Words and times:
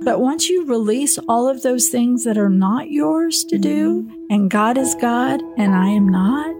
But 0.00 0.20
once 0.20 0.48
you 0.48 0.64
release 0.64 1.18
all 1.28 1.48
of 1.48 1.62
those 1.62 1.88
things 1.88 2.22
that 2.22 2.38
are 2.38 2.48
not 2.48 2.88
yours 2.88 3.42
to 3.42 3.58
do, 3.58 4.08
and 4.30 4.48
God 4.48 4.78
is 4.78 4.94
God 5.00 5.42
and 5.56 5.74
I 5.74 5.88
am 5.88 6.08
not, 6.08 6.54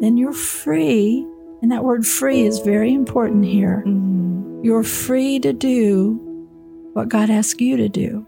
then 0.00 0.16
you're 0.16 0.32
free. 0.32 1.26
And 1.62 1.72
that 1.72 1.82
word 1.82 2.06
free 2.06 2.42
is 2.42 2.60
very 2.60 2.94
important 2.94 3.44
here. 3.44 3.82
Mhm. 3.84 4.64
You're 4.64 4.84
free 4.84 5.40
to 5.40 5.52
do 5.52 6.20
what 6.92 7.08
God 7.08 7.28
asks 7.28 7.60
you 7.60 7.76
to 7.76 7.88
do. 7.88 8.24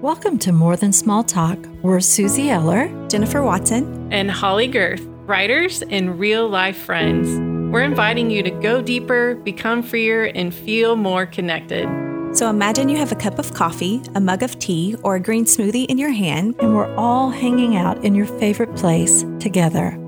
Welcome 0.00 0.38
to 0.38 0.52
More 0.52 0.76
Than 0.76 0.92
Small 0.92 1.24
Talk. 1.24 1.58
We're 1.82 1.98
Susie 1.98 2.50
Eller. 2.50 2.88
Jennifer 3.08 3.42
Watson. 3.42 4.06
and 4.12 4.30
Holley 4.30 4.68
Gerth, 4.68 5.04
writers 5.26 5.82
and 5.90 6.16
real 6.20 6.48
life 6.48 6.76
friends. 6.76 7.53
We're 7.74 7.82
inviting 7.82 8.30
you 8.30 8.44
to 8.44 8.52
go 8.52 8.80
deeper, 8.80 9.34
become 9.34 9.82
freer, 9.82 10.26
and 10.26 10.54
feel 10.54 10.94
more 10.94 11.26
connected. 11.26 11.88
So 12.32 12.48
imagine 12.48 12.88
you 12.88 12.96
have 12.98 13.10
a 13.10 13.16
cup 13.16 13.40
of 13.40 13.52
coffee, 13.52 14.00
a 14.14 14.20
mug 14.20 14.44
of 14.44 14.60
tea, 14.60 14.94
or 15.02 15.16
a 15.16 15.20
green 15.20 15.44
smoothie 15.44 15.86
in 15.86 15.98
your 15.98 16.12
hand. 16.12 16.54
and 16.60 16.76
we're 16.76 16.94
all 16.94 17.30
hanging 17.30 17.74
out 17.74 18.04
in 18.04 18.14
your 18.14 18.26
favorite 18.26 18.76
place 18.76 19.24
together. 19.40 20.03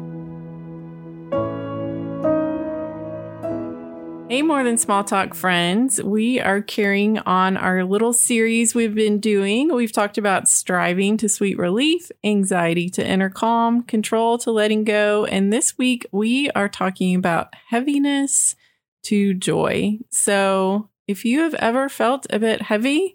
Hey, 4.28 4.42
more 4.42 4.64
than 4.64 4.76
small 4.76 5.04
talk 5.04 5.34
friends. 5.34 6.02
We 6.02 6.40
are 6.40 6.60
carrying 6.60 7.18
on 7.20 7.56
our 7.56 7.84
little 7.84 8.12
series 8.12 8.74
we've 8.74 8.94
been 8.94 9.20
doing. 9.20 9.72
We've 9.72 9.92
talked 9.92 10.18
about 10.18 10.48
striving 10.48 11.16
to 11.18 11.28
sweet 11.28 11.56
relief, 11.56 12.10
anxiety 12.24 12.88
to 12.90 13.06
inner 13.06 13.30
calm, 13.30 13.84
control 13.84 14.36
to 14.38 14.50
letting 14.50 14.82
go. 14.82 15.26
And 15.26 15.52
this 15.52 15.78
week 15.78 16.06
we 16.10 16.50
are 16.50 16.68
talking 16.68 17.14
about 17.14 17.54
heaviness 17.68 18.56
to 19.04 19.32
joy. 19.32 20.00
So 20.10 20.90
if 21.06 21.24
you 21.24 21.42
have 21.42 21.54
ever 21.54 21.88
felt 21.88 22.26
a 22.28 22.40
bit 22.40 22.62
heavy, 22.62 23.14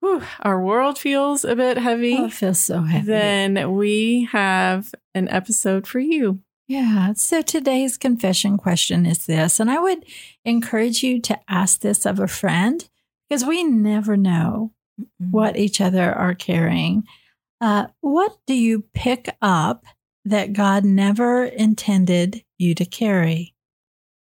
whew, 0.00 0.22
our 0.40 0.60
world 0.60 0.98
feels 0.98 1.44
a 1.44 1.54
bit 1.54 1.78
heavy, 1.78 2.16
Oh, 2.18 2.28
feels 2.28 2.58
so 2.58 2.82
heavy. 2.82 3.06
then 3.06 3.72
we 3.76 4.28
have 4.32 4.92
an 5.14 5.28
episode 5.28 5.86
for 5.86 6.00
you. 6.00 6.40
Yeah. 6.68 7.12
So 7.14 7.42
today's 7.42 7.96
confession 7.96 8.56
question 8.56 9.06
is 9.06 9.26
this, 9.26 9.60
and 9.60 9.70
I 9.70 9.78
would 9.78 10.04
encourage 10.44 11.02
you 11.02 11.20
to 11.22 11.38
ask 11.48 11.80
this 11.80 12.06
of 12.06 12.18
a 12.18 12.28
friend 12.28 12.88
because 13.28 13.44
we 13.44 13.64
never 13.64 14.16
know 14.16 14.72
what 15.18 15.56
each 15.56 15.80
other 15.80 16.12
are 16.12 16.34
carrying. 16.34 17.04
Uh, 17.60 17.86
what 18.00 18.36
do 18.46 18.54
you 18.54 18.84
pick 18.94 19.36
up 19.40 19.84
that 20.24 20.52
God 20.52 20.84
never 20.84 21.44
intended 21.44 22.42
you 22.58 22.74
to 22.74 22.84
carry? 22.84 23.54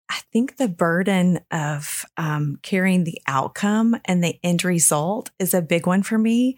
I 0.08 0.20
think 0.32 0.56
the 0.56 0.68
burden 0.68 1.40
of 1.50 2.04
um, 2.16 2.58
carrying 2.62 3.04
the 3.04 3.20
outcome 3.26 3.96
and 4.04 4.22
the 4.22 4.38
end 4.42 4.64
result 4.64 5.30
is 5.38 5.52
a 5.52 5.62
big 5.62 5.86
one 5.86 6.02
for 6.02 6.16
me. 6.16 6.56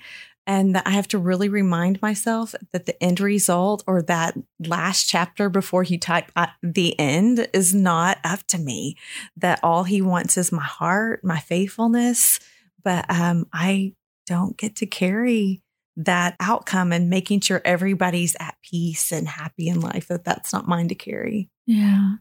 And 0.48 0.74
that 0.74 0.86
I 0.86 0.90
have 0.92 1.06
to 1.08 1.18
really 1.18 1.50
remind 1.50 2.00
myself 2.00 2.54
that 2.72 2.86
the 2.86 3.00
end 3.02 3.20
result 3.20 3.84
or 3.86 4.00
that 4.02 4.34
last 4.66 5.04
chapter 5.04 5.50
before 5.50 5.82
you 5.82 5.98
type 5.98 6.32
uh, 6.34 6.46
the 6.62 6.98
end 6.98 7.48
is 7.52 7.74
not 7.74 8.16
up 8.24 8.44
to 8.48 8.58
me. 8.58 8.96
That 9.36 9.60
all 9.62 9.84
he 9.84 10.00
wants 10.00 10.38
is 10.38 10.50
my 10.50 10.64
heart, 10.64 11.22
my 11.22 11.38
faithfulness. 11.38 12.40
But 12.82 13.04
um, 13.10 13.46
I 13.52 13.92
don't 14.26 14.56
get 14.56 14.76
to 14.76 14.86
carry 14.86 15.62
that 15.96 16.36
outcome 16.40 16.92
and 16.92 17.10
making 17.10 17.40
sure 17.40 17.60
everybody's 17.64 18.34
at 18.40 18.56
peace 18.62 19.12
and 19.12 19.28
happy 19.28 19.68
in 19.68 19.80
life. 19.80 20.08
That 20.08 20.24
that's 20.24 20.52
not 20.52 20.66
mine 20.66 20.88
to 20.88 20.94
carry. 20.94 21.50
Yeah. 21.66 22.14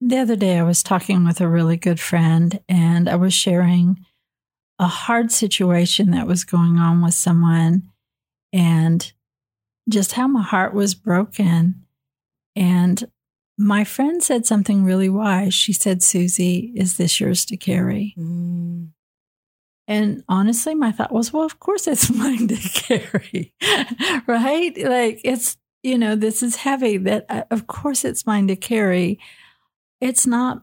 The 0.00 0.18
other 0.18 0.36
day, 0.36 0.58
I 0.58 0.62
was 0.62 0.82
talking 0.82 1.26
with 1.26 1.40
a 1.40 1.48
really 1.48 1.76
good 1.76 1.98
friend, 1.98 2.60
and 2.68 3.08
I 3.08 3.16
was 3.16 3.34
sharing 3.34 4.06
a 4.78 4.86
hard 4.86 5.32
situation 5.32 6.12
that 6.12 6.26
was 6.26 6.44
going 6.44 6.78
on 6.78 7.02
with 7.02 7.14
someone 7.14 7.82
and 8.52 9.12
just 9.88 10.12
how 10.12 10.28
my 10.28 10.42
heart 10.42 10.74
was 10.74 10.94
broken. 10.94 11.84
And 12.54 13.10
my 13.56 13.84
friend 13.84 14.22
said 14.22 14.46
something 14.46 14.84
really 14.84 15.08
wise. 15.08 15.54
She 15.54 15.72
said, 15.72 16.02
Susie, 16.02 16.72
is 16.76 16.96
this 16.96 17.18
yours 17.18 17.44
to 17.46 17.56
carry? 17.56 18.14
Mm. 18.16 18.90
And 19.88 20.22
honestly, 20.28 20.74
my 20.74 20.92
thought 20.92 21.12
was, 21.12 21.32
well, 21.32 21.44
of 21.44 21.58
course 21.58 21.86
it's 21.86 22.10
mine 22.14 22.46
to 22.48 22.56
carry, 22.56 23.54
right? 24.26 24.76
Like 24.78 25.20
it's, 25.24 25.56
you 25.82 25.98
know, 25.98 26.14
this 26.14 26.42
is 26.42 26.56
heavy 26.56 26.98
that 26.98 27.26
uh, 27.28 27.44
of 27.50 27.66
course 27.66 28.04
it's 28.04 28.26
mine 28.26 28.48
to 28.48 28.56
carry. 28.56 29.18
It's 30.00 30.26
not 30.26 30.62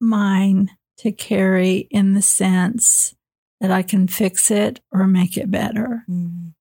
mine 0.00 0.70
to 0.98 1.12
carry 1.12 1.88
in 1.90 2.14
the 2.14 2.22
sense 2.22 3.15
that 3.60 3.70
I 3.70 3.82
can 3.82 4.06
fix 4.08 4.50
it 4.50 4.80
or 4.92 5.06
make 5.06 5.36
it 5.36 5.50
better. 5.50 6.04
Mm. 6.08 6.52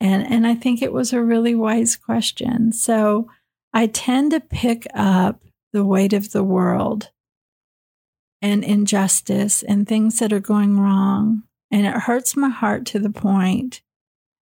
And 0.00 0.26
and 0.26 0.46
I 0.46 0.54
think 0.54 0.82
it 0.82 0.92
was 0.92 1.12
a 1.12 1.22
really 1.22 1.54
wise 1.54 1.96
question. 1.96 2.72
So 2.72 3.28
I 3.72 3.86
tend 3.86 4.32
to 4.32 4.40
pick 4.40 4.86
up 4.94 5.42
the 5.72 5.84
weight 5.84 6.12
of 6.12 6.32
the 6.32 6.42
world 6.44 7.10
and 8.40 8.64
injustice 8.64 9.62
and 9.62 9.86
things 9.86 10.18
that 10.18 10.32
are 10.32 10.40
going 10.40 10.78
wrong. 10.78 11.44
And 11.70 11.86
it 11.86 11.94
hurts 11.94 12.36
my 12.36 12.48
heart 12.50 12.84
to 12.86 12.98
the 12.98 13.10
point 13.10 13.80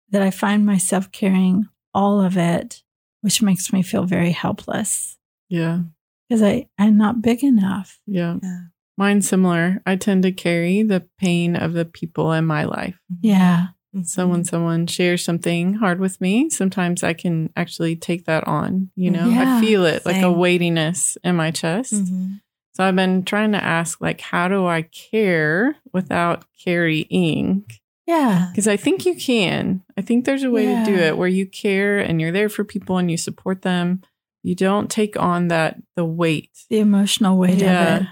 that 0.10 0.22
I 0.22 0.32
find 0.32 0.66
myself 0.66 1.12
carrying 1.12 1.68
all 1.94 2.22
of 2.22 2.38
it, 2.38 2.82
which 3.22 3.42
makes 3.42 3.72
me 3.74 3.84
feel 3.84 4.06
very 4.06 4.32
helpless 4.32 5.18
Yeah. 5.50 5.82
because 6.28 6.42
I, 6.42 6.68
I'm 6.80 6.98
not 6.98 7.22
big 7.22 7.44
enough. 7.44 8.00
Yeah. 8.08 8.38
Yeah. 8.42 8.60
Mine's 8.98 9.28
similar. 9.28 9.82
I 9.86 9.96
tend 9.96 10.24
to 10.24 10.32
carry 10.32 10.84
the 10.84 11.08
pain 11.20 11.56
of 11.56 11.74
the 11.74 11.86
people 11.86 12.32
in 12.32 12.46
my 12.46 12.64
life. 12.66 13.00
Yeah. 13.22 13.68
So 14.04 14.28
when 14.28 14.44
someone 14.44 14.88
shares 14.88 15.24
something 15.24 15.76
hard 15.76 16.00
with 16.00 16.20
me, 16.20 16.50
sometimes 16.50 17.04
I 17.04 17.14
can 17.14 17.52
actually 17.56 17.96
take 17.96 18.26
that 18.26 18.48
on. 18.48 18.90
You 18.96 19.12
know, 19.12 19.28
Yeah, 19.30 19.58
I 19.58 19.62
feel 19.62 19.86
it 19.86 20.04
like 20.06 20.24
a 20.24 20.32
weightiness 20.32 21.16
in 21.24 21.36
my 21.36 21.52
chest. 21.52 21.94
Mhm. 21.94 22.40
So 22.74 22.84
I've 22.84 22.96
been 22.96 23.24
trying 23.24 23.52
to 23.52 23.64
ask, 23.64 24.02
like, 24.02 24.20
how 24.22 24.48
do 24.48 24.66
I 24.66 24.82
care 24.82 25.76
without 25.94 26.46
carrying? 26.66 27.66
Yeah. 28.08 28.48
Because 28.52 28.68
I 28.68 28.78
think 28.78 29.06
you 29.06 29.14
can. 29.16 29.84
I 29.96 30.02
think 30.02 30.26
there's 30.26 30.44
a 30.44 30.50
way 30.52 30.66
to 30.66 30.84
do 30.86 30.96
it 30.96 31.16
where 31.18 31.28
you 31.28 31.46
care 31.46 32.00
and 32.00 32.20
you're 32.20 32.32
there 32.32 32.50
for 32.50 32.64
people 32.64 32.98
and 32.98 33.12
you 33.12 33.18
support 33.18 33.62
them. 33.62 34.02
You 34.42 34.56
don't 34.56 34.90
take 34.90 35.18
on 35.22 35.50
that 35.50 35.82
the 35.96 36.04
weight. 36.04 36.50
The 36.72 36.80
emotional 36.80 37.38
weight 37.38 37.60
Yeah. 37.60 37.96
of 37.98 38.02
it. 38.02 38.08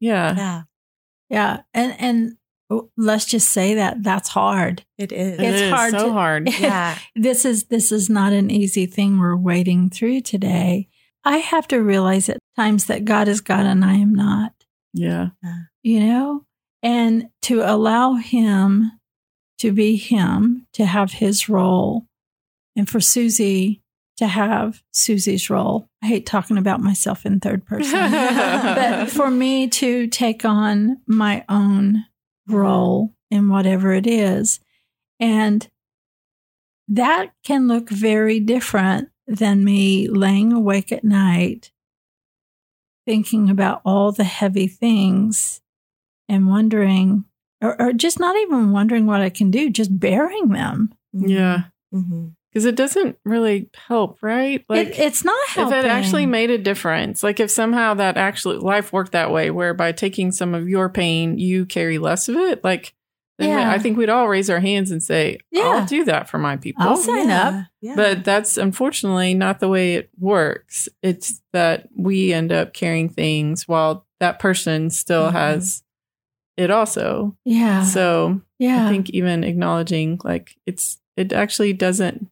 Yeah. 0.00 0.34
Yeah, 0.36 0.62
Yeah. 1.30 1.60
And, 1.74 1.96
and 1.98 2.88
let's 2.96 3.24
just 3.24 3.48
say 3.50 3.74
that 3.74 4.02
that's 4.02 4.28
hard. 4.28 4.84
it 4.98 5.10
is. 5.12 5.38
It 5.38 5.42
It's 5.44 5.60
is 5.62 5.70
hard 5.72 5.90
so 5.92 6.06
to- 6.06 6.12
hard. 6.12 6.48
yeah. 6.60 6.98
this 7.16 7.44
is 7.44 7.64
this 7.64 7.90
is 7.92 8.08
not 8.10 8.32
an 8.32 8.50
easy 8.50 8.86
thing 8.86 9.18
we're 9.18 9.36
wading 9.36 9.90
through 9.90 10.20
today. 10.22 10.88
I 11.24 11.38
have 11.38 11.66
to 11.68 11.78
realize 11.78 12.28
at 12.28 12.38
times 12.56 12.86
that 12.86 13.04
God 13.04 13.28
is 13.28 13.40
God 13.40 13.66
and 13.66 13.84
I 13.84 13.94
am 13.94 14.14
not, 14.14 14.52
Yeah. 14.94 15.30
you 15.82 16.00
know, 16.00 16.44
and 16.82 17.28
to 17.42 17.62
allow 17.62 18.14
him 18.14 18.92
to 19.58 19.72
be 19.72 19.96
him, 19.96 20.66
to 20.74 20.86
have 20.86 21.12
his 21.12 21.48
role, 21.48 22.06
and 22.76 22.88
for 22.88 23.00
Susie 23.00 23.82
to 24.18 24.26
have 24.28 24.82
Susie's 24.92 25.50
role. 25.50 25.87
I 26.02 26.06
hate 26.06 26.26
talking 26.26 26.58
about 26.58 26.80
myself 26.80 27.26
in 27.26 27.40
third 27.40 27.66
person, 27.66 28.10
but 28.10 29.10
for 29.10 29.30
me 29.30 29.68
to 29.68 30.06
take 30.06 30.44
on 30.44 30.98
my 31.06 31.44
own 31.48 32.04
role 32.46 33.14
in 33.30 33.48
whatever 33.48 33.92
it 33.92 34.06
is. 34.06 34.60
And 35.18 35.68
that 36.88 37.32
can 37.44 37.66
look 37.66 37.90
very 37.90 38.38
different 38.38 39.10
than 39.26 39.64
me 39.64 40.08
laying 40.08 40.52
awake 40.52 40.92
at 40.92 41.04
night 41.04 41.70
thinking 43.08 43.48
about 43.48 43.80
all 43.86 44.12
the 44.12 44.22
heavy 44.22 44.66
things 44.66 45.62
and 46.28 46.46
wondering, 46.46 47.24
or, 47.62 47.80
or 47.80 47.92
just 47.94 48.20
not 48.20 48.36
even 48.36 48.70
wondering 48.70 49.06
what 49.06 49.22
I 49.22 49.30
can 49.30 49.50
do, 49.50 49.70
just 49.70 49.98
bearing 49.98 50.48
them. 50.50 50.92
Yeah. 51.14 51.62
Mm-hmm. 51.92 52.28
Because 52.50 52.64
it 52.64 52.76
doesn't 52.76 53.18
really 53.24 53.68
help, 53.88 54.18
right? 54.22 54.64
it, 54.70 54.98
it's 54.98 55.22
not 55.24 55.48
helping. 55.50 55.78
if 55.78 55.84
it 55.84 55.88
actually 55.88 56.24
made 56.26 56.50
a 56.50 56.56
difference, 56.58 57.22
like 57.22 57.40
if 57.40 57.50
somehow 57.50 57.94
that 57.94 58.16
actually 58.16 58.56
life 58.56 58.92
worked 58.92 59.12
that 59.12 59.30
way, 59.30 59.50
where 59.50 59.74
by 59.74 59.92
taking 59.92 60.32
some 60.32 60.54
of 60.54 60.68
your 60.68 60.88
pain, 60.88 61.38
you 61.38 61.66
carry 61.66 61.98
less 61.98 62.28
of 62.28 62.36
it, 62.36 62.64
like 62.64 62.94
then 63.38 63.50
Yeah. 63.50 63.70
I 63.70 63.78
think 63.78 63.96
we'd 63.96 64.08
all 64.08 64.26
raise 64.28 64.50
our 64.50 64.58
hands 64.60 64.90
and 64.90 65.00
say, 65.02 65.38
Yeah. 65.52 65.62
I'll 65.64 65.86
do 65.86 66.04
that 66.06 66.28
for 66.28 66.38
my 66.38 66.56
people. 66.56 66.82
I'll 66.82 66.96
sign 66.96 67.30
up. 67.30 67.66
Yeah. 67.80 67.94
But 67.94 68.24
that's 68.24 68.56
unfortunately 68.56 69.34
not 69.34 69.60
the 69.60 69.68
way 69.68 69.94
it 69.94 70.10
works. 70.18 70.88
It's 71.02 71.40
that 71.52 71.88
we 71.96 72.32
end 72.32 72.50
up 72.50 72.72
carrying 72.72 73.08
things 73.10 73.68
while 73.68 74.06
that 74.20 74.38
person 74.40 74.90
still 74.90 75.28
Mhm. 75.28 75.32
has 75.32 75.82
it 76.56 76.70
also. 76.72 77.36
Yeah. 77.44 77.84
So 77.84 78.40
yeah. 78.58 78.86
I 78.86 78.90
think 78.90 79.10
even 79.10 79.44
acknowledging 79.44 80.18
like 80.24 80.56
it's 80.66 80.98
it 81.16 81.32
actually 81.32 81.72
doesn't 81.74 82.28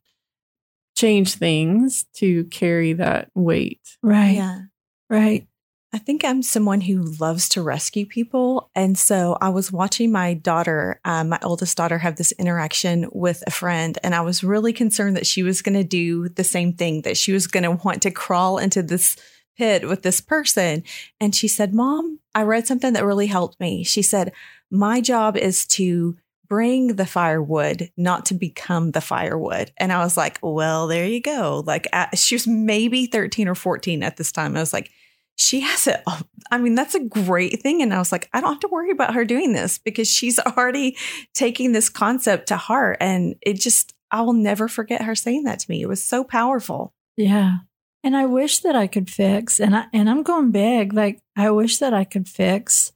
change 0.96 1.34
things 1.34 2.06
to 2.14 2.44
carry 2.46 2.94
that 2.94 3.30
weight. 3.34 3.80
right. 4.02 4.36
yeah. 4.36 4.60
Right. 5.08 5.46
I 5.92 5.98
think 5.98 6.24
I'm 6.24 6.42
someone 6.42 6.80
who 6.80 7.04
loves 7.20 7.48
to 7.50 7.62
rescue 7.62 8.06
people. 8.06 8.70
And 8.74 8.98
so 8.98 9.38
I 9.40 9.50
was 9.50 9.72
watching 9.72 10.10
my 10.10 10.34
daughter, 10.34 11.00
um, 11.04 11.30
my 11.30 11.38
oldest 11.42 11.76
daughter, 11.76 11.96
have 11.98 12.16
this 12.16 12.32
interaction 12.32 13.08
with 13.12 13.42
a 13.46 13.50
friend. 13.50 13.96
And 14.02 14.14
I 14.14 14.20
was 14.20 14.42
really 14.42 14.72
concerned 14.72 15.16
that 15.16 15.26
she 15.26 15.42
was 15.42 15.62
going 15.62 15.76
to 15.76 15.84
do 15.84 16.28
the 16.28 16.44
same 16.44 16.72
thing, 16.72 17.02
that 17.02 17.16
she 17.16 17.32
was 17.32 17.46
going 17.46 17.62
to 17.62 17.82
want 17.84 18.02
to 18.02 18.10
crawl 18.10 18.58
into 18.58 18.82
this 18.82 19.16
pit 19.56 19.88
with 19.88 20.02
this 20.02 20.20
person. 20.20 20.82
And 21.20 21.34
she 21.34 21.48
said, 21.48 21.72
Mom, 21.72 22.18
I 22.34 22.42
read 22.42 22.66
something 22.66 22.92
that 22.92 23.04
really 23.04 23.28
helped 23.28 23.58
me. 23.58 23.84
She 23.84 24.02
said, 24.02 24.32
My 24.70 25.00
job 25.00 25.36
is 25.36 25.66
to 25.68 26.16
bring 26.48 26.96
the 26.96 27.06
firewood, 27.06 27.90
not 27.96 28.26
to 28.26 28.34
become 28.34 28.92
the 28.92 29.00
firewood. 29.00 29.72
And 29.78 29.92
I 29.92 29.98
was 29.98 30.16
like, 30.16 30.38
Well, 30.42 30.86
there 30.86 31.06
you 31.06 31.20
go. 31.20 31.62
Like, 31.66 31.86
she 32.14 32.34
was 32.34 32.46
maybe 32.46 33.06
13 33.06 33.48
or 33.48 33.54
14 33.54 34.02
at 34.02 34.16
this 34.16 34.32
time. 34.32 34.56
I 34.56 34.60
was 34.60 34.72
like, 34.72 34.90
she 35.36 35.60
has 35.60 35.86
it. 35.86 36.02
I 36.50 36.58
mean, 36.58 36.74
that's 36.74 36.94
a 36.94 37.04
great 37.04 37.62
thing. 37.62 37.82
And 37.82 37.92
I 37.92 37.98
was 37.98 38.10
like, 38.10 38.28
I 38.32 38.40
don't 38.40 38.52
have 38.52 38.60
to 38.60 38.68
worry 38.68 38.90
about 38.90 39.14
her 39.14 39.24
doing 39.24 39.52
this 39.52 39.78
because 39.78 40.08
she's 40.08 40.38
already 40.56 40.96
taking 41.34 41.72
this 41.72 41.88
concept 41.88 42.48
to 42.48 42.56
heart. 42.56 42.96
And 43.00 43.36
it 43.42 43.54
just, 43.54 43.94
I 44.10 44.22
will 44.22 44.32
never 44.32 44.68
forget 44.68 45.02
her 45.02 45.14
saying 45.14 45.44
that 45.44 45.60
to 45.60 45.70
me. 45.70 45.82
It 45.82 45.88
was 45.88 46.02
so 46.02 46.24
powerful. 46.24 46.94
Yeah. 47.16 47.58
And 48.02 48.16
I 48.16 48.26
wish 48.26 48.60
that 48.60 48.76
I 48.76 48.86
could 48.86 49.10
fix, 49.10 49.58
and 49.58 49.74
I 49.74 49.86
and 49.92 50.08
I'm 50.08 50.22
going 50.22 50.52
big. 50.52 50.92
Like 50.92 51.18
I 51.34 51.50
wish 51.50 51.78
that 51.78 51.92
I 51.92 52.04
could 52.04 52.28
fix 52.28 52.92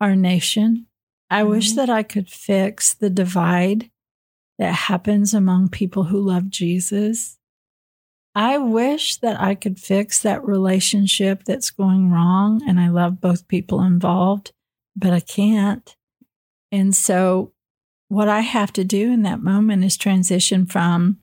our 0.00 0.14
nation. 0.14 0.85
I 1.30 1.42
mm-hmm. 1.42 1.50
wish 1.50 1.72
that 1.72 1.90
I 1.90 2.02
could 2.02 2.28
fix 2.28 2.94
the 2.94 3.10
divide 3.10 3.90
that 4.58 4.72
happens 4.72 5.34
among 5.34 5.68
people 5.68 6.04
who 6.04 6.20
love 6.20 6.48
Jesus. 6.48 7.38
I 8.34 8.58
wish 8.58 9.16
that 9.16 9.40
I 9.40 9.54
could 9.54 9.78
fix 9.78 10.20
that 10.22 10.44
relationship 10.44 11.44
that's 11.44 11.70
going 11.70 12.10
wrong. 12.10 12.62
And 12.66 12.78
I 12.78 12.88
love 12.88 13.20
both 13.20 13.48
people 13.48 13.82
involved, 13.82 14.52
but 14.94 15.12
I 15.12 15.20
can't. 15.20 15.96
And 16.70 16.94
so, 16.94 17.52
what 18.08 18.28
I 18.28 18.40
have 18.40 18.72
to 18.74 18.84
do 18.84 19.12
in 19.12 19.22
that 19.22 19.42
moment 19.42 19.84
is 19.84 19.96
transition 19.96 20.66
from 20.66 21.18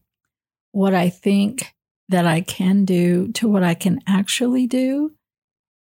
what 0.72 0.94
I 0.94 1.10
think 1.10 1.74
that 2.10 2.26
I 2.26 2.42
can 2.42 2.84
do 2.84 3.32
to 3.34 3.48
what 3.48 3.64
I 3.64 3.74
can 3.74 4.02
actually 4.06 4.68
do. 4.68 5.14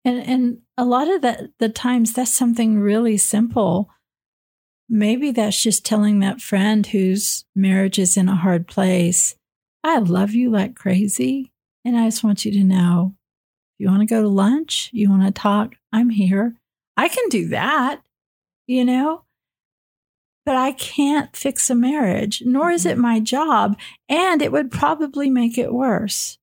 And, 0.04 0.18
and 0.20 0.58
a 0.76 0.84
lot 0.84 1.10
of 1.10 1.22
that, 1.22 1.50
the 1.58 1.68
times 1.68 2.12
that's 2.12 2.32
something 2.32 2.78
really 2.78 3.16
simple. 3.16 3.90
Maybe 4.94 5.30
that's 5.30 5.58
just 5.58 5.86
telling 5.86 6.18
that 6.18 6.42
friend 6.42 6.86
whose 6.86 7.46
marriage 7.54 7.98
is 7.98 8.18
in 8.18 8.28
a 8.28 8.36
hard 8.36 8.66
place, 8.66 9.36
I 9.82 9.96
love 9.96 10.32
you 10.32 10.50
like 10.50 10.76
crazy. 10.76 11.50
And 11.82 11.96
I 11.96 12.08
just 12.08 12.22
want 12.22 12.44
you 12.44 12.52
to 12.52 12.62
know 12.62 13.14
you 13.78 13.88
want 13.88 14.00
to 14.00 14.06
go 14.06 14.20
to 14.20 14.28
lunch, 14.28 14.90
you 14.92 15.08
want 15.08 15.22
to 15.24 15.30
talk, 15.30 15.76
I'm 15.94 16.10
here. 16.10 16.56
I 16.94 17.08
can 17.08 17.26
do 17.30 17.48
that, 17.48 18.02
you 18.66 18.84
know, 18.84 19.24
but 20.44 20.56
I 20.56 20.72
can't 20.72 21.34
fix 21.34 21.70
a 21.70 21.74
marriage, 21.74 22.42
nor 22.44 22.70
is 22.70 22.84
it 22.84 22.92
mm-hmm. 22.92 23.00
my 23.00 23.18
job. 23.18 23.78
And 24.10 24.42
it 24.42 24.52
would 24.52 24.70
probably 24.70 25.30
make 25.30 25.56
it 25.56 25.72
worse. 25.72 26.36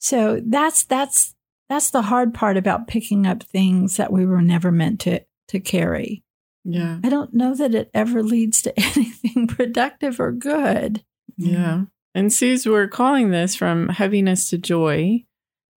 So 0.00 0.42
that's, 0.44 0.84
that's, 0.84 1.34
that's 1.70 1.90
the 1.90 2.02
hard 2.02 2.34
part 2.34 2.58
about 2.58 2.88
picking 2.88 3.26
up 3.26 3.42
things 3.42 3.96
that 3.96 4.12
we 4.12 4.26
were 4.26 4.42
never 4.42 4.70
meant 4.70 5.00
to, 5.00 5.24
to 5.48 5.60
carry. 5.60 6.22
Yeah. 6.64 6.98
I 7.04 7.08
don't 7.08 7.34
know 7.34 7.54
that 7.54 7.74
it 7.74 7.90
ever 7.94 8.22
leads 8.22 8.62
to 8.62 8.72
anything 8.78 9.46
productive 9.46 10.18
or 10.18 10.32
good. 10.32 11.04
Yeah. 11.36 11.84
And 12.14 12.32
Suze, 12.32 12.66
we're 12.66 12.88
calling 12.88 13.30
this 13.30 13.54
from 13.54 13.88
heaviness 13.88 14.48
to 14.50 14.58
joy. 14.58 15.24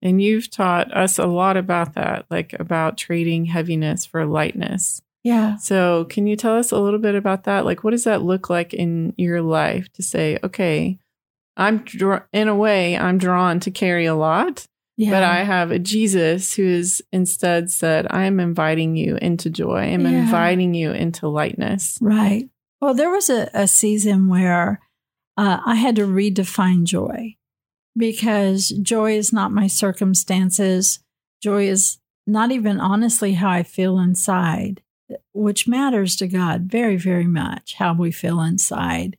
And 0.02 0.22
you've 0.22 0.50
taught 0.50 0.94
us 0.94 1.18
a 1.18 1.26
lot 1.26 1.56
about 1.56 1.94
that, 1.94 2.26
like 2.30 2.54
about 2.60 2.98
trading 2.98 3.46
heaviness 3.46 4.04
for 4.04 4.26
lightness. 4.26 5.00
Yeah. 5.24 5.56
So, 5.56 6.04
can 6.04 6.28
you 6.28 6.36
tell 6.36 6.56
us 6.56 6.70
a 6.70 6.78
little 6.78 7.00
bit 7.00 7.16
about 7.16 7.44
that? 7.44 7.64
Like, 7.64 7.82
what 7.82 7.90
does 7.90 8.04
that 8.04 8.22
look 8.22 8.48
like 8.48 8.72
in 8.72 9.12
your 9.16 9.42
life 9.42 9.90
to 9.94 10.02
say, 10.02 10.38
okay, 10.44 11.00
I'm 11.56 11.84
in 12.32 12.46
a 12.46 12.54
way, 12.54 12.96
I'm 12.96 13.18
drawn 13.18 13.58
to 13.60 13.70
carry 13.72 14.06
a 14.06 14.14
lot, 14.14 14.68
yeah. 14.96 15.10
but 15.10 15.22
I 15.22 15.44
have 15.44 15.70
a 15.70 15.78
Jesus 15.78 16.54
who 16.54 16.64
is 16.64 17.02
instead 17.12 17.70
said, 17.70 18.06
I 18.10 18.24
am 18.24 18.40
inviting 18.40 18.96
you 18.96 19.16
into 19.16 19.50
joy. 19.50 19.78
I'm 19.78 20.02
yeah. 20.02 20.22
inviting 20.22 20.74
you 20.74 20.92
into 20.92 21.28
lightness. 21.28 21.98
Right. 22.00 22.48
Well, 22.80 22.94
there 22.94 23.10
was 23.10 23.28
a, 23.28 23.50
a 23.52 23.66
season 23.66 24.28
where 24.28 24.80
uh, 25.36 25.60
I 25.64 25.74
had 25.74 25.96
to 25.96 26.06
redefine 26.06 26.84
joy 26.84 27.36
because 27.96 28.68
joy 28.68 29.16
is 29.16 29.32
not 29.32 29.52
my 29.52 29.66
circumstances. 29.66 31.00
Joy 31.42 31.68
is 31.68 31.98
not 32.26 32.50
even 32.50 32.80
honestly 32.80 33.34
how 33.34 33.50
I 33.50 33.62
feel 33.62 33.98
inside, 33.98 34.82
which 35.32 35.68
matters 35.68 36.16
to 36.16 36.26
God 36.26 36.62
very, 36.62 36.96
very 36.96 37.26
much, 37.26 37.74
how 37.74 37.94
we 37.94 38.10
feel 38.10 38.40
inside. 38.40 39.16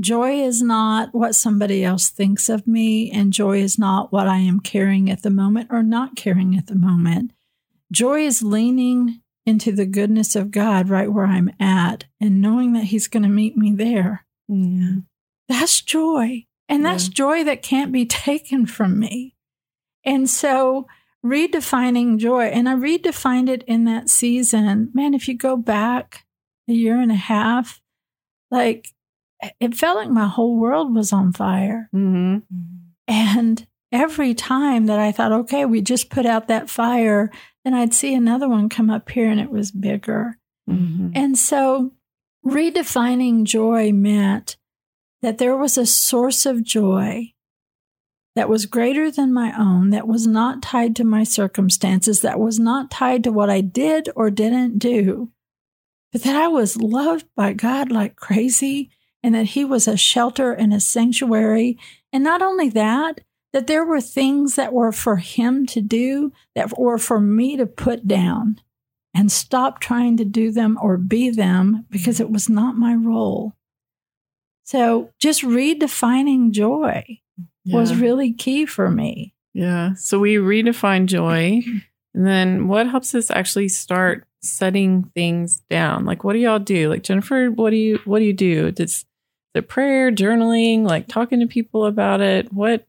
Joy 0.00 0.40
is 0.42 0.60
not 0.60 1.14
what 1.14 1.36
somebody 1.36 1.84
else 1.84 2.08
thinks 2.08 2.48
of 2.48 2.66
me, 2.66 3.10
and 3.10 3.32
joy 3.32 3.60
is 3.60 3.78
not 3.78 4.12
what 4.12 4.26
I 4.26 4.38
am 4.38 4.58
carrying 4.58 5.08
at 5.10 5.22
the 5.22 5.30
moment 5.30 5.68
or 5.70 5.82
not 5.82 6.16
carrying 6.16 6.56
at 6.56 6.66
the 6.66 6.74
moment. 6.74 7.32
Joy 7.92 8.26
is 8.26 8.42
leaning 8.42 9.20
into 9.46 9.70
the 9.70 9.86
goodness 9.86 10.34
of 10.34 10.50
God 10.50 10.88
right 10.88 11.12
where 11.12 11.26
I'm 11.26 11.52
at 11.60 12.06
and 12.20 12.40
knowing 12.40 12.72
that 12.72 12.84
He's 12.84 13.06
going 13.06 13.22
to 13.22 13.28
meet 13.28 13.56
me 13.56 13.72
there. 13.72 14.26
Mm. 14.50 15.04
That's 15.48 15.80
joy. 15.80 16.46
And 16.68 16.84
that's 16.84 17.06
yeah. 17.06 17.14
joy 17.14 17.44
that 17.44 17.62
can't 17.62 17.92
be 17.92 18.06
taken 18.06 18.66
from 18.66 18.98
me. 18.98 19.36
And 20.04 20.28
so, 20.28 20.86
redefining 21.24 22.18
joy, 22.18 22.46
and 22.46 22.68
I 22.68 22.74
redefined 22.74 23.48
it 23.48 23.62
in 23.62 23.84
that 23.84 24.10
season. 24.10 24.90
Man, 24.92 25.14
if 25.14 25.28
you 25.28 25.36
go 25.36 25.56
back 25.56 26.24
a 26.68 26.72
year 26.72 27.00
and 27.00 27.12
a 27.12 27.16
half, 27.16 27.80
like 28.50 28.88
it 29.60 29.74
felt 29.74 29.96
like 29.96 30.10
my 30.10 30.26
whole 30.26 30.56
world 30.56 30.94
was 30.94 31.12
on 31.12 31.32
fire. 31.32 31.88
Mm-hmm. 31.94 32.38
And 33.06 33.66
every 33.92 34.34
time 34.34 34.86
that 34.86 34.98
I 34.98 35.12
thought, 35.12 35.32
okay, 35.32 35.64
we 35.64 35.80
just 35.80 36.10
put 36.10 36.26
out 36.26 36.48
that 36.48 36.70
fire, 36.70 37.30
then 37.64 37.74
I'd 37.74 37.94
see 37.94 38.14
another 38.14 38.48
one 38.48 38.68
come 38.68 38.90
up 38.90 39.10
here 39.10 39.30
and 39.30 39.40
it 39.40 39.50
was 39.50 39.70
bigger. 39.70 40.38
Mm-hmm. 40.68 41.10
And 41.14 41.38
so 41.38 41.92
redefining 42.44 43.44
joy 43.44 43.92
meant 43.92 44.56
that 45.22 45.38
there 45.38 45.56
was 45.56 45.78
a 45.78 45.86
source 45.86 46.44
of 46.46 46.62
joy 46.62 47.32
that 48.34 48.48
was 48.48 48.66
greater 48.66 49.10
than 49.10 49.32
my 49.32 49.54
own, 49.56 49.90
that 49.90 50.08
was 50.08 50.26
not 50.26 50.60
tied 50.60 50.96
to 50.96 51.04
my 51.04 51.22
circumstances, 51.22 52.20
that 52.20 52.40
was 52.40 52.58
not 52.58 52.90
tied 52.90 53.22
to 53.24 53.32
what 53.32 53.48
I 53.48 53.60
did 53.60 54.08
or 54.16 54.28
didn't 54.28 54.78
do, 54.78 55.30
but 56.12 56.22
that 56.24 56.34
I 56.34 56.48
was 56.48 56.76
loved 56.76 57.26
by 57.36 57.52
God 57.52 57.92
like 57.92 58.16
crazy 58.16 58.90
and 59.24 59.34
that 59.34 59.46
he 59.46 59.64
was 59.64 59.88
a 59.88 59.96
shelter 59.96 60.52
and 60.52 60.74
a 60.74 60.78
sanctuary. 60.78 61.78
And 62.12 62.22
not 62.22 62.42
only 62.42 62.68
that, 62.68 63.22
that 63.54 63.66
there 63.66 63.84
were 63.84 64.00
things 64.02 64.56
that 64.56 64.74
were 64.74 64.92
for 64.92 65.16
him 65.16 65.64
to 65.68 65.80
do 65.80 66.30
that 66.54 66.78
were 66.78 66.98
for 66.98 67.18
me 67.18 67.56
to 67.56 67.64
put 67.64 68.06
down 68.06 68.60
and 69.14 69.32
stop 69.32 69.80
trying 69.80 70.18
to 70.18 70.26
do 70.26 70.50
them 70.50 70.78
or 70.82 70.98
be 70.98 71.30
them 71.30 71.86
because 71.88 72.20
it 72.20 72.30
was 72.30 72.50
not 72.50 72.76
my 72.76 72.94
role. 72.94 73.54
So 74.64 75.10
just 75.18 75.42
redefining 75.42 76.50
joy 76.50 77.20
yeah. 77.64 77.76
was 77.78 77.96
really 77.96 78.34
key 78.34 78.66
for 78.66 78.90
me. 78.90 79.32
Yeah. 79.54 79.94
So 79.94 80.18
we 80.18 80.34
redefine 80.34 81.06
joy. 81.06 81.62
And 82.14 82.26
then 82.26 82.68
what 82.68 82.88
helps 82.88 83.14
us 83.14 83.30
actually 83.30 83.68
start 83.68 84.26
setting 84.42 85.10
things 85.14 85.62
down? 85.70 86.04
Like 86.04 86.24
what 86.24 86.34
do 86.34 86.40
y'all 86.40 86.58
do? 86.58 86.90
Like 86.90 87.02
Jennifer, 87.02 87.50
what 87.50 87.70
do 87.70 87.76
you 87.76 88.00
what 88.04 88.18
do 88.18 88.24
you 88.26 88.32
do? 88.32 88.70
Does 88.70 89.06
the 89.54 89.62
prayer, 89.62 90.10
journaling, 90.12 90.82
like 90.82 91.08
talking 91.08 91.40
to 91.40 91.46
people 91.46 91.86
about 91.86 92.20
it? 92.20 92.52
What 92.52 92.86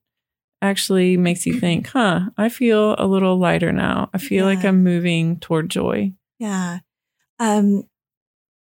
actually 0.61 1.15
makes 1.15 1.45
you 1.45 1.59
think, 1.59 1.87
huh, 1.93 2.29
I 2.37 2.49
feel 2.49 2.95
a 2.97 3.07
little 3.07 3.37
lighter 3.37 3.71
now. 3.71 4.09
I 4.13 4.17
feel 4.17 4.49
yeah. 4.49 4.55
like 4.55 4.65
I'm 4.65 4.83
moving 4.83 5.39
toward 5.39 5.69
joy. 5.69 6.13
Yeah. 6.39 6.79
Um, 7.39 7.83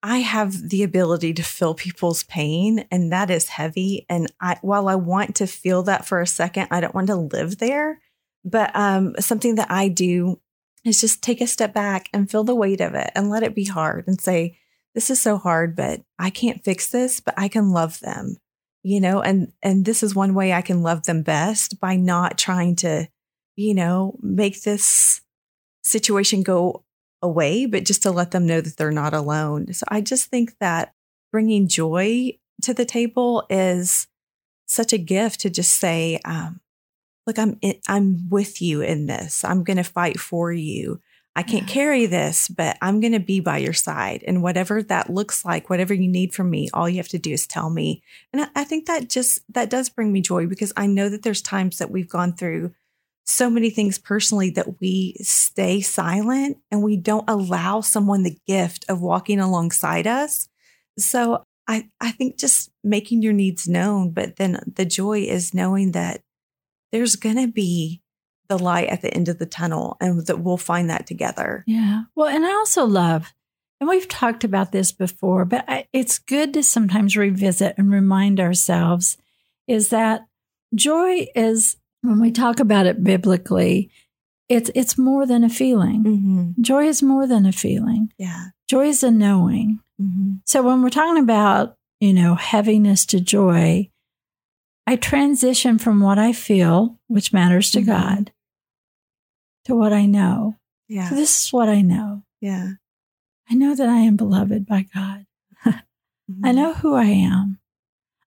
I 0.05 0.17
have 0.17 0.69
the 0.69 0.83
ability 0.83 1.33
to 1.35 1.43
feel 1.43 1.73
people's 1.73 2.23
pain, 2.23 2.85
and 2.91 3.13
that 3.13 3.29
is 3.29 3.47
heavy. 3.47 4.05
And 4.09 4.31
I, 4.41 4.57
while 4.61 4.89
I 4.89 4.95
want 4.95 5.35
to 5.37 5.47
feel 5.47 5.83
that 5.83 6.05
for 6.05 6.19
a 6.19 6.27
second, 6.27 6.67
I 6.71 6.81
don't 6.81 6.93
want 6.93 7.07
to 7.07 7.15
live 7.15 7.57
there. 7.57 8.01
But 8.43 8.75
um, 8.75 9.15
something 9.19 9.55
that 9.55 9.71
I 9.71 9.87
do 9.87 10.41
is 10.83 10.99
just 10.99 11.23
take 11.23 11.39
a 11.39 11.47
step 11.47 11.73
back 11.73 12.09
and 12.11 12.29
feel 12.29 12.43
the 12.43 12.53
weight 12.53 12.81
of 12.81 12.93
it 12.95 13.11
and 13.15 13.29
let 13.29 13.43
it 13.43 13.55
be 13.55 13.63
hard 13.63 14.05
and 14.05 14.19
say, 14.19 14.57
this 14.95 15.09
is 15.09 15.21
so 15.21 15.37
hard, 15.37 15.75
but 15.75 16.01
I 16.19 16.29
can't 16.29 16.63
fix 16.63 16.89
this, 16.89 17.19
but 17.19 17.33
I 17.37 17.47
can 17.47 17.71
love 17.71 17.99
them, 17.99 18.37
you 18.83 18.99
know, 18.99 19.21
and, 19.21 19.51
and 19.61 19.85
this 19.85 20.03
is 20.03 20.15
one 20.15 20.33
way 20.33 20.53
I 20.53 20.61
can 20.61 20.81
love 20.81 21.03
them 21.03 21.23
best 21.23 21.79
by 21.79 21.95
not 21.95 22.37
trying 22.37 22.75
to, 22.77 23.07
you 23.55 23.73
know, 23.73 24.17
make 24.21 24.61
this 24.61 25.21
situation 25.81 26.43
go 26.43 26.83
away, 27.21 27.65
but 27.65 27.85
just 27.85 28.03
to 28.03 28.11
let 28.11 28.31
them 28.31 28.45
know 28.45 28.61
that 28.61 28.77
they're 28.77 28.91
not 28.91 29.13
alone. 29.13 29.73
So 29.73 29.85
I 29.87 30.01
just 30.01 30.29
think 30.29 30.57
that 30.59 30.93
bringing 31.31 31.67
joy 31.67 32.37
to 32.61 32.73
the 32.73 32.85
table 32.85 33.45
is 33.49 34.07
such 34.67 34.93
a 34.93 34.97
gift 34.97 35.41
to 35.41 35.49
just 35.49 35.73
say, 35.73 36.19
um, 36.25 36.59
look, 37.25 37.39
I'm 37.39 37.57
in, 37.61 37.75
I'm 37.87 38.29
with 38.29 38.61
you 38.61 38.81
in 38.81 39.07
this. 39.07 39.43
I'm 39.43 39.63
going 39.63 39.77
to 39.77 39.83
fight 39.83 40.19
for 40.19 40.51
you. 40.51 40.99
I 41.35 41.41
can't 41.41 41.67
carry 41.67 42.05
this, 42.05 42.47
but 42.47 42.77
I'm 42.81 42.99
going 42.99 43.13
to 43.13 43.19
be 43.19 43.39
by 43.39 43.57
your 43.57 43.73
side. 43.73 44.23
And 44.27 44.43
whatever 44.43 44.83
that 44.83 45.09
looks 45.09 45.43
like, 45.43 45.69
whatever 45.69 45.93
you 45.93 46.07
need 46.07 46.33
from 46.33 46.49
me, 46.49 46.69
all 46.73 46.87
you 46.87 46.97
have 46.97 47.07
to 47.09 47.17
do 47.17 47.31
is 47.31 47.47
tell 47.47 47.71
me. 47.71 48.03
And 48.31 48.43
I, 48.43 48.47
I 48.55 48.63
think 48.63 48.85
that 48.85 49.09
just, 49.09 49.41
that 49.49 49.71
does 49.71 49.89
bring 49.89 50.11
me 50.13 50.21
joy 50.21 50.45
because 50.45 50.71
I 50.77 50.85
know 50.85 51.09
that 51.09 51.23
there's 51.23 51.41
times 51.41 51.79
that 51.79 51.89
we've 51.89 52.09
gone 52.09 52.33
through 52.33 52.73
so 53.25 53.49
many 53.49 53.69
things 53.69 53.97
personally 53.97 54.51
that 54.51 54.79
we 54.79 55.15
stay 55.21 55.81
silent 55.81 56.57
and 56.69 56.83
we 56.83 56.97
don't 56.97 57.29
allow 57.29 57.81
someone 57.81 58.23
the 58.23 58.37
gift 58.45 58.85
of 58.87 59.01
walking 59.01 59.39
alongside 59.39 60.05
us. 60.05 60.49
So 60.99 61.43
I, 61.67 61.89
I 61.99 62.11
think 62.11 62.37
just 62.37 62.69
making 62.83 63.21
your 63.23 63.33
needs 63.33 63.67
known, 63.67 64.11
but 64.11 64.35
then 64.35 64.59
the 64.75 64.85
joy 64.85 65.21
is 65.21 65.53
knowing 65.53 65.93
that 65.93 66.21
there's 66.91 67.15
going 67.15 67.37
to 67.37 67.47
be 67.47 68.02
the 68.57 68.63
light 68.63 68.89
at 68.89 69.01
the 69.01 69.13
end 69.13 69.29
of 69.29 69.39
the 69.39 69.45
tunnel 69.45 69.97
and 69.99 70.25
that 70.27 70.39
we'll 70.39 70.57
find 70.57 70.89
that 70.89 71.07
together. 71.07 71.63
Yeah. 71.67 72.03
Well, 72.15 72.27
and 72.27 72.45
I 72.45 72.51
also 72.53 72.85
love, 72.85 73.33
and 73.79 73.89
we've 73.89 74.07
talked 74.07 74.43
about 74.43 74.71
this 74.71 74.91
before, 74.91 75.45
but 75.45 75.65
I, 75.67 75.87
it's 75.91 76.19
good 76.19 76.53
to 76.53 76.63
sometimes 76.63 77.17
revisit 77.17 77.75
and 77.77 77.91
remind 77.91 78.39
ourselves 78.39 79.17
is 79.67 79.89
that 79.89 80.27
joy 80.75 81.27
is, 81.35 81.77
when 82.01 82.19
we 82.21 82.31
talk 82.31 82.59
about 82.59 82.85
it 82.85 83.03
biblically, 83.03 83.89
it's 84.49 84.69
it's 84.75 84.97
more 84.97 85.25
than 85.25 85.43
a 85.43 85.49
feeling. 85.49 86.03
Mm-hmm. 86.03 86.61
Joy 86.61 86.85
is 86.87 87.01
more 87.01 87.25
than 87.25 87.45
a 87.45 87.51
feeling. 87.53 88.11
Yeah. 88.17 88.47
Joy 88.69 88.87
is 88.87 89.01
a 89.03 89.09
knowing. 89.09 89.79
Mm-hmm. 90.01 90.33
So 90.45 90.61
when 90.63 90.81
we're 90.83 90.89
talking 90.89 91.23
about, 91.23 91.77
you 92.01 92.13
know, 92.13 92.35
heaviness 92.35 93.05
to 93.07 93.21
joy, 93.21 93.89
I 94.85 94.97
transition 94.97 95.79
from 95.79 96.01
what 96.01 96.19
I 96.19 96.33
feel, 96.33 96.99
which 97.07 97.31
matters 97.31 97.71
to 97.71 97.79
Mhm. 97.81 97.85
God, 97.85 98.31
to 99.65 99.75
what 99.75 99.93
I 99.93 100.05
know. 100.05 100.55
Yeah. 100.87 101.09
So 101.09 101.15
this 101.15 101.45
is 101.45 101.53
what 101.53 101.69
I 101.69 101.81
know. 101.81 102.23
Yeah. 102.41 102.71
I 103.49 103.55
know 103.55 103.75
that 103.75 103.89
I 103.89 103.99
am 103.99 104.15
beloved 104.15 104.65
by 104.65 104.85
God. 104.93 105.25
I 106.43 106.51
know 106.51 106.73
who 106.73 106.95
I 106.95 107.05
am. 107.05 107.59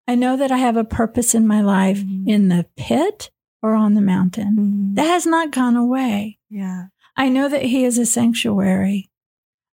I 0.08 0.14
know 0.14 0.36
that 0.36 0.52
I 0.52 0.58
have 0.58 0.76
a 0.76 0.84
purpose 0.84 1.34
in 1.34 1.46
my 1.46 1.60
life 1.60 2.02
Mhm. 2.02 2.28
in 2.28 2.48
the 2.48 2.66
pit 2.76 3.30
or 3.62 3.74
on 3.74 3.94
the 3.94 4.00
mountain. 4.00 4.56
Mhm. 4.56 4.94
That 4.96 5.06
has 5.08 5.26
not 5.26 5.50
gone 5.52 5.76
away. 5.76 6.38
Yeah. 6.48 6.86
I 7.16 7.28
know 7.28 7.48
that 7.48 7.62
He 7.64 7.84
is 7.84 7.98
a 7.98 8.06
sanctuary. 8.06 9.10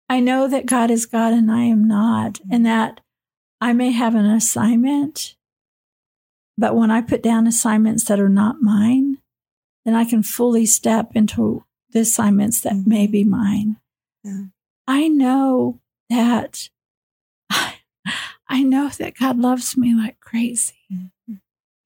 I 0.08 0.20
know 0.20 0.46
that 0.48 0.66
God 0.66 0.90
is 0.90 1.06
God 1.06 1.32
and 1.32 1.50
I 1.50 1.62
am 1.64 1.84
not, 1.86 2.40
and 2.50 2.64
that 2.66 3.00
I 3.60 3.72
may 3.72 3.92
have 3.92 4.14
an 4.14 4.26
assignment, 4.26 5.36
but 6.58 6.74
when 6.76 6.90
I 6.90 7.00
put 7.00 7.22
down 7.22 7.46
assignments 7.46 8.04
that 8.04 8.20
are 8.20 8.28
not 8.28 8.60
mine, 8.60 9.18
then 9.84 9.94
I 9.94 10.04
can 10.04 10.22
fully 10.22 10.66
step 10.66 11.12
into 11.14 11.64
the 11.92 12.00
assignments 12.00 12.60
that 12.62 12.72
Mhm. 12.74 12.86
may 12.86 13.06
be 13.06 13.24
mine. 13.24 13.76
Yeah. 14.24 14.44
I 14.86 15.08
know 15.08 15.80
that 16.08 16.68
I 18.48 18.62
know 18.62 18.88
that 18.98 19.16
God 19.18 19.38
loves 19.38 19.76
me 19.76 19.94
like 19.94 20.18
crazy. 20.20 20.74
Mm-hmm. 20.92 21.34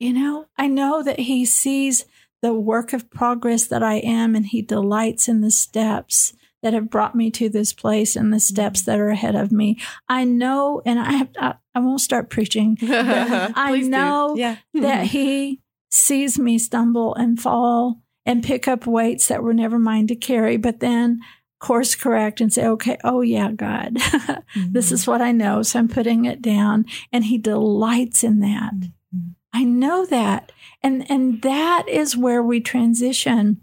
You 0.01 0.13
know, 0.13 0.47
I 0.57 0.67
know 0.67 1.03
that 1.03 1.21
He 1.21 1.45
sees 1.45 2.07
the 2.43 2.53
work 2.55 2.93
of 2.93 3.11
progress 3.11 3.67
that 3.67 3.83
I 3.83 3.95
am 3.97 4.35
and 4.35 4.47
He 4.47 4.63
delights 4.63 5.29
in 5.29 5.41
the 5.41 5.51
steps 5.51 6.35
that 6.63 6.73
have 6.73 6.89
brought 6.91 7.15
me 7.15 7.31
to 7.31 7.49
this 7.51 7.73
place 7.75 8.17
and 8.17 8.33
the 8.33 8.41
steps 8.41 8.83
Mm-hmm. 8.83 8.91
that 8.91 9.01
are 9.01 9.09
ahead 9.11 9.35
of 9.35 9.53
me. 9.53 9.79
I 10.09 10.25
know, 10.25 10.81
and 10.87 10.99
I 10.99 11.13
have, 11.13 11.29
I, 11.39 11.55
I 11.75 11.81
won't 11.81 12.01
start 12.01 12.31
preaching. 12.31 12.79
I 12.83 13.83
know 13.87 14.35
Yeah. 14.37 14.57
that 14.75 15.07
He 15.09 15.61
sees 15.95 16.39
me 16.39 16.59
stumble 16.59 17.15
and 17.15 17.41
fall 17.41 18.01
and 18.27 18.43
pick 18.43 18.67
up 18.67 18.87
weights 18.87 19.29
that 19.29 19.43
were 19.43 19.55
never 19.55 19.79
mine 19.79 20.07
to 20.09 20.17
carry, 20.17 20.57
but 20.57 20.81
then 20.81 21.21
course 21.61 21.95
correct 21.95 22.41
and 22.41 22.53
say, 22.53 22.67
okay, 22.67 22.99
oh 23.05 23.23
yeah, 23.23 23.51
God, 23.51 23.97
this 24.69 24.93
is 24.93 25.07
what 25.07 25.23
I 25.23 25.33
know. 25.33 25.63
So 25.63 25.79
I'm 25.79 25.89
putting 25.89 26.27
it 26.27 26.43
down. 26.43 26.85
And 27.11 27.25
he 27.25 27.39
delights 27.39 28.23
in 28.23 28.41
that. 28.41 28.75
Mhm. 29.15 29.35
I 29.53 29.65
know 29.65 30.05
that. 30.07 30.53
And 30.83 31.11
and 31.11 31.41
that 31.43 31.89
is 31.89 32.17
where 32.17 32.43
we 32.43 32.61
transition 32.61 33.63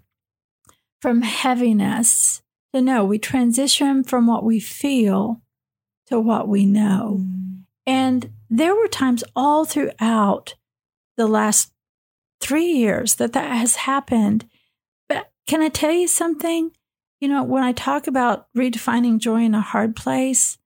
from 0.99 1.21
heaviness 1.21 2.41
to 2.73 2.81
know. 2.81 3.05
We 3.05 3.19
transition 3.19 4.03
from 4.03 4.25
what 4.25 4.43
we 4.43 4.59
feel 4.59 5.41
to 6.07 6.19
what 6.19 6.47
we 6.47 6.65
know. 6.65 7.19
Mhm. 7.19 7.63
And 7.85 8.31
there 8.49 8.75
were 8.75 8.87
times 8.87 9.23
all 9.35 9.65
throughout 9.65 10.55
the 11.17 11.27
last 11.27 11.71
three 12.41 12.65
years 12.71 13.15
that 13.15 13.33
that 13.33 13.51
has 13.57 13.75
happened. 13.75 14.47
But 15.07 15.31
can 15.47 15.61
I 15.61 15.69
tell 15.69 15.91
you 15.91 16.07
something? 16.07 16.71
You 17.19 17.27
know, 17.27 17.43
when 17.43 17.63
I 17.63 17.71
talk 17.71 18.07
about 18.07 18.47
redefining 18.57 19.19
joy 19.19 19.43
in 19.43 19.53
a 19.55 19.61
hard 19.61 19.95
place, 19.95 20.57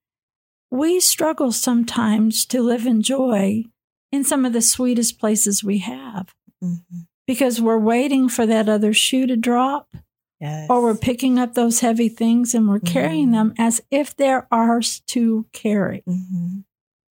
we 0.72 1.00
struggle 1.00 1.52
sometimes 1.52 2.46
to 2.48 2.62
live 2.62 2.86
in 2.86 3.02
joy 3.02 3.66
in 4.12 4.24
some 4.24 4.46
of 4.46 4.54
the 4.54 4.62
sweetest 4.62 5.20
places 5.20 5.64
we 5.64 5.80
have 5.80 6.34
Mhm. 6.64 7.08
because 7.28 7.62
we're 7.62 7.78
waiting 7.80 8.30
for 8.30 8.46
that 8.46 8.70
other 8.70 8.94
shoe 8.94 9.28
to 9.28 9.36
drop 9.36 9.96
Yes. 10.40 10.68
or 10.70 10.82
we're 10.82 10.96
picking 10.96 11.38
up 11.40 11.54
those 11.54 11.80
heavy 11.82 12.10
things 12.10 12.54
and 12.56 12.68
we're 12.68 12.80
carrying 12.80 13.30
Mhm. 13.30 13.34
them 13.34 13.54
as 13.58 13.82
if 13.92 14.16
they're 14.16 14.48
ours 14.52 15.02
to 15.08 15.46
carry. 15.54 16.04
Mhm. 16.08 16.64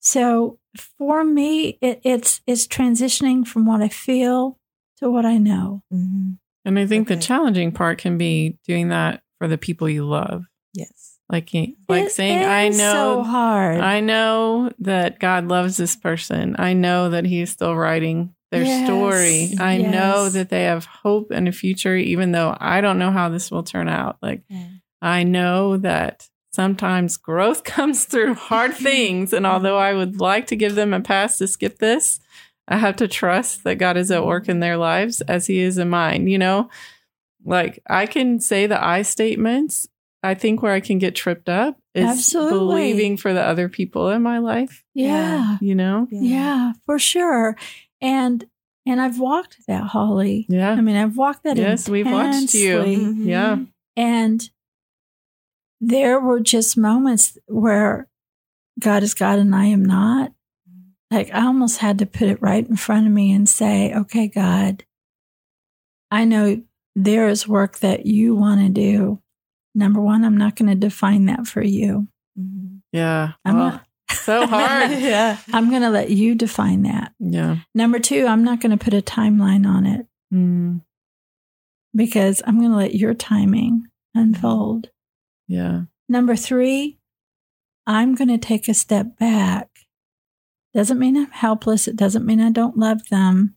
So 0.05 0.59
for 0.99 1.25
me, 1.25 1.79
it, 1.81 2.01
it's 2.05 2.41
it's 2.47 2.67
transitioning 2.67 3.47
from 3.47 3.67
what 3.67 3.81
I 3.81 3.89
feel 3.89 4.59
to 4.99 5.11
what 5.11 5.25
I 5.27 5.39
know. 5.39 5.83
Mhm. 5.93 6.39
And 6.67 6.79
I 6.79 6.87
think 6.87 7.09
Okay. 7.09 7.17
the 7.17 7.21
challenging 7.23 7.73
part 7.73 7.99
can 7.99 8.17
be 8.19 8.59
doing 8.67 8.89
that 8.89 9.23
for 9.39 9.49
the 9.49 9.59
people 9.59 9.89
you 9.89 10.05
love. 10.05 10.45
Yes. 10.75 11.19
Like, 11.31 11.49
he- 11.49 11.77
like 11.89 12.07
It 12.07 12.13
saying, 12.13 12.43
I 12.43 12.67
is 12.69 12.77
so 12.77 13.17
know, 13.17 13.23
hard. 13.23 13.81
I 13.81 14.01
know 14.01 14.71
that 14.79 15.19
God 15.19 15.49
loves 15.49 15.77
this 15.77 15.97
person. 15.97 16.55
I 16.59 16.75
know 16.75 17.11
that 17.11 17.25
He 17.25 17.41
is 17.41 17.51
still 17.51 17.75
writing 17.75 18.35
their 18.51 18.65
Yes, 18.65 18.85
story. 18.85 19.55
I 19.59 19.79
know 19.79 20.29
that 20.29 20.49
they 20.51 20.65
have 20.65 20.85
hope 20.85 21.31
and 21.31 21.49
a 21.49 21.53
future, 21.53 21.97
even 21.97 22.33
though 22.33 22.57
I 22.61 22.81
don't 22.83 22.99
know 22.99 23.11
how 23.11 23.29
this 23.31 23.51
will 23.51 23.63
turn 23.63 23.89
out. 23.89 24.19
Like, 24.23 24.43
I 25.03 25.23
know 25.25 25.77
that 25.79 26.29
sometimes 26.55 27.17
growth 27.17 27.65
comes 27.65 28.05
through 28.05 28.35
hard 28.35 28.75
things. 28.89 29.33
And 29.33 29.47
although 29.47 29.79
I 29.79 29.93
would 29.95 30.21
like 30.21 30.47
to 30.49 30.57
give 30.57 30.75
them 30.75 30.95
a 30.95 31.01
pass 31.01 31.39
to 31.39 31.47
skip 31.47 31.79
this, 31.79 32.21
I 32.69 32.79
have 32.79 32.97
to 32.97 33.09
trust 33.09 33.65
that 33.65 33.77
God 33.79 33.97
is 33.97 34.11
at 34.11 34.25
work 34.25 34.49
in 34.49 34.61
their 34.61 34.77
lives 34.77 35.21
as 35.23 35.47
He 35.47 35.59
is 35.61 35.77
in 35.79 35.91
mine. 35.91 36.29
You 36.29 36.39
know, 36.39 36.71
like 37.45 37.83
I 37.89 38.07
can 38.07 38.41
say 38.41 38.67
the 38.67 38.83
I 38.83 39.03
statements. 39.03 39.89
I 40.23 40.33
think 40.33 40.63
where 40.63 40.73
I 40.73 40.81
can 40.81 40.99
get 40.99 41.15
tripped 41.15 41.51
up 41.51 41.77
is 41.95 42.07
Absolutely. 42.07 42.59
believing 42.59 43.17
for 43.19 43.35
the 43.35 43.43
other 43.43 43.69
people 43.69 44.09
in 44.09 44.23
my 44.23 44.39
life, 44.39 44.83
yeah. 44.95 45.59
you 45.61 45.75
know? 45.75 46.09
yeah, 46.11 46.73
for 46.87 46.99
sure. 46.99 47.59
And 48.01 48.47
and 48.87 49.03
I've 49.03 49.19
walked 49.21 49.59
that, 49.67 49.85
Holley. 49.85 50.47
Yeah. 50.49 50.73
I 50.73 50.81
mean, 50.81 50.97
I've 50.97 51.19
walked 51.19 51.45
that. 51.45 51.59
Yes, 51.59 51.91
we've 51.91 52.11
watched 52.11 52.55
you. 52.55 52.81
intensely. 52.81 52.97
Mhm. 52.97 53.27
Yeah. 53.27 53.59
And 53.97 54.51
there 55.81 56.19
were 56.21 56.41
just 56.41 56.77
moments 56.77 57.37
where 57.47 58.09
God 58.81 59.03
is 59.03 59.15
God 59.15 59.39
and 59.39 59.55
I 59.55 59.67
am 59.67 59.85
not. 59.85 60.33
Like 61.11 61.31
I 61.33 61.45
almost 61.47 61.79
had 61.79 61.99
to 61.99 62.07
put 62.07 62.29
it 62.29 62.41
right 62.43 62.67
in 62.69 62.77
front 62.77 63.07
of 63.07 63.13
me 63.13 63.33
and 63.33 63.49
say, 63.49 63.95
okay, 63.95 64.27
God, 64.29 64.85
I 66.11 66.25
know 66.25 66.63
there 66.97 67.29
is 67.29 67.47
work 67.49 67.79
that 67.81 68.07
you 68.07 68.35
want 68.35 68.61
to 68.61 68.69
do. 68.69 69.21
Number 69.75 70.01
one, 70.01 70.25
I'm 70.25 70.37
not 70.37 70.57
going 70.57 70.69
to 70.71 70.75
define 70.77 71.27
that 71.27 71.47
for 71.47 71.63
you. 71.63 72.09
Mhm. 72.39 72.81
Yeah. 72.93 73.33
I'm 73.45 73.57
Oh, 73.57 73.59
not, 73.59 73.87
so 74.13 74.47
hard. 74.49 74.91
yeah. 74.93 75.39
I'm 75.53 75.71
going 75.71 75.83
to 75.83 75.91
let 75.91 76.11
you 76.11 76.35
define 76.35 76.83
that. 76.83 77.13
yeah. 77.21 77.59
Number 77.75 77.99
two, 77.99 78.27
I'm 78.27 78.45
not 78.45 78.61
going 78.61 78.77
to 78.77 78.83
put 78.85 78.95
a 78.95 79.03
timeline 79.03 79.67
on 79.67 79.87
it 79.87 80.07
Mm, 80.33 80.81
because 81.95 82.43
I'm 82.47 82.59
going 82.59 82.71
to 82.71 82.77
let 82.77 82.95
your 82.95 83.15
timing 83.15 83.87
unfold. 84.15 84.89
Yeah. 85.47 85.83
Number 86.09 86.37
three, 86.37 86.99
I'm 87.87 88.15
going 88.15 88.29
to 88.29 88.39
take 88.39 88.69
a 88.69 88.75
step 88.75 89.19
back. 89.19 89.69
Doesn't 90.75 90.99
mean 90.99 91.17
I'm 91.17 91.31
helpless. 91.31 91.87
It 91.87 91.97
doesn't 91.97 92.27
mean 92.27 92.41
I 92.41 92.51
don't 92.51 92.77
love 92.77 93.09
them, 93.09 93.55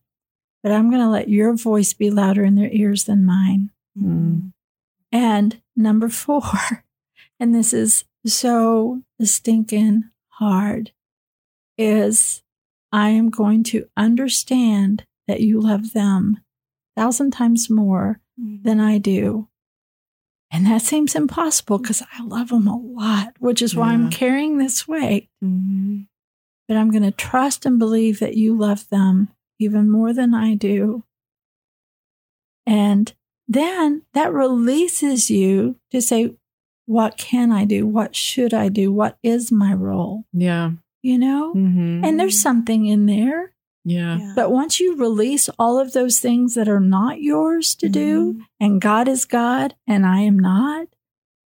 but 0.62 0.72
I'm 0.72 0.90
going 0.90 1.02
to 1.02 1.10
let 1.10 1.30
your 1.30 1.56
voice 1.56 1.94
be 1.94 2.10
louder 2.10 2.44
in 2.44 2.56
their 2.56 2.70
ears 2.72 3.06
than 3.06 3.26
mine. 3.26 3.72
Mm. 4.00 4.54
And 5.12 5.62
number 5.76 6.10
four, 6.10 6.44
and 7.40 7.56
this 7.56 7.74
is 7.74 8.06
so 8.26 9.02
stinking 9.22 10.04
hard, 10.30 10.92
is 11.78 12.44
I 12.92 13.10
am 13.10 13.30
going 13.30 13.64
to 13.66 13.88
understand 13.98 15.06
that 15.28 15.42
you 15.42 15.60
love 15.60 15.94
them 15.94 16.40
a 16.96 17.02
thousand 17.02 17.32
times 17.32 17.70
more 17.70 18.20
than 18.38 18.80
I 18.80 18.98
do. 18.98 19.48
And 20.50 20.66
that 20.66 20.82
seems 20.82 21.14
impossible 21.14 21.78
because 21.78 22.02
I 22.14 22.24
love 22.24 22.50
them 22.50 22.68
a 22.68 22.78
lot, 22.78 23.34
which 23.40 23.62
is 23.62 23.76
why 23.76 23.90
I'm 23.92 24.10
carrying 24.10 24.58
this 24.58 24.88
weight. 24.88 25.30
Mhm. 25.44 26.08
But 26.68 26.78
I'm 26.78 26.90
going 26.90 27.04
to 27.04 27.12
trust 27.12 27.66
and 27.66 27.78
believe 27.78 28.20
that 28.20 28.38
you 28.38 28.56
love 28.56 28.88
them 28.90 29.30
even 29.60 29.90
more 29.90 30.14
than 30.14 30.34
I 30.34 30.56
do. 30.56 31.04
And 32.66 33.14
then 33.48 34.04
that 34.14 34.34
releases 34.34 35.30
you 35.30 35.76
to 35.92 36.02
say, 36.02 36.36
what 36.86 37.18
can 37.18 37.52
I 37.52 37.66
do? 37.66 37.86
What 37.86 38.16
should 38.16 38.54
I 38.54 38.70
do? 38.70 38.92
What 38.92 39.18
is 39.24 39.52
my 39.52 39.74
role? 39.74 40.26
Yeah. 40.34 40.72
You 41.02 41.18
know? 41.18 41.54
Mm-hmm. 41.56 42.06
And 42.06 42.20
there's 42.20 42.40
something 42.42 42.86
in 42.86 43.06
there. 43.06 43.54
Yeah. 43.88 44.18
Yeah. 44.18 44.34
But 44.36 44.52
once 44.52 44.80
you 44.82 44.96
release 44.98 45.50
all 45.58 45.80
of 45.80 45.94
those 45.94 46.20
things 46.20 46.56
that 46.56 46.68
are 46.68 46.80
not 46.82 47.22
yours 47.22 47.74
to 47.76 47.88
do, 47.88 48.34
Mhm. 48.34 48.42
and 48.60 48.82
God 48.82 49.08
is 49.08 49.24
God 49.26 49.76
and 49.88 50.06
I 50.06 50.20
am 50.22 50.38
not, 50.38 50.88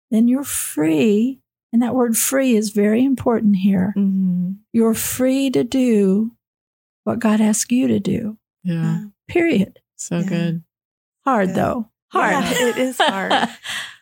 then 0.10 0.28
you're 0.30 0.44
free. 0.46 1.42
And 1.74 1.82
that 1.82 1.94
word 1.94 2.18
free 2.18 2.56
is 2.56 2.70
very 2.70 3.04
important 3.04 3.58
here. 3.58 3.94
Mhm. 3.98 4.56
You're 4.74 4.94
free 4.96 5.50
to 5.52 5.64
do 5.64 6.32
what 7.04 7.20
God 7.20 7.42
asks 7.42 7.72
you 7.72 7.88
to 7.90 8.00
do, 8.00 8.38
Yeah. 8.64 9.06
period. 9.28 9.80
So 9.98 10.20
Yeah. 10.20 10.30
good. 10.30 10.64
Hard 11.26 11.50
Yeah. 11.50 11.56
though. 11.56 11.90
Hard. 12.14 12.32
Yeah, 12.46 12.68
it 12.70 12.78
is 12.78 12.98
hard. 13.00 13.34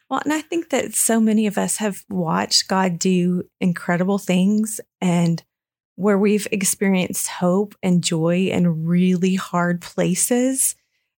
Well, 0.10 0.22
and 0.24 0.32
I 0.32 0.42
think 0.42 0.70
that 0.70 0.94
so 0.96 1.20
many 1.20 1.48
of 1.48 1.58
us 1.58 1.78
have 1.78 2.06
watched 2.08 2.68
God 2.70 3.00
do 3.00 3.44
incredible 3.60 4.20
things 4.20 4.80
and 5.02 5.44
where 5.98 6.18
we've 6.18 6.48
experienced 6.52 7.28
hope 7.28 7.76
and 7.82 8.04
joy 8.04 8.50
in 8.52 8.86
really 8.86 9.34
hard 9.34 9.82
places. 9.82 10.76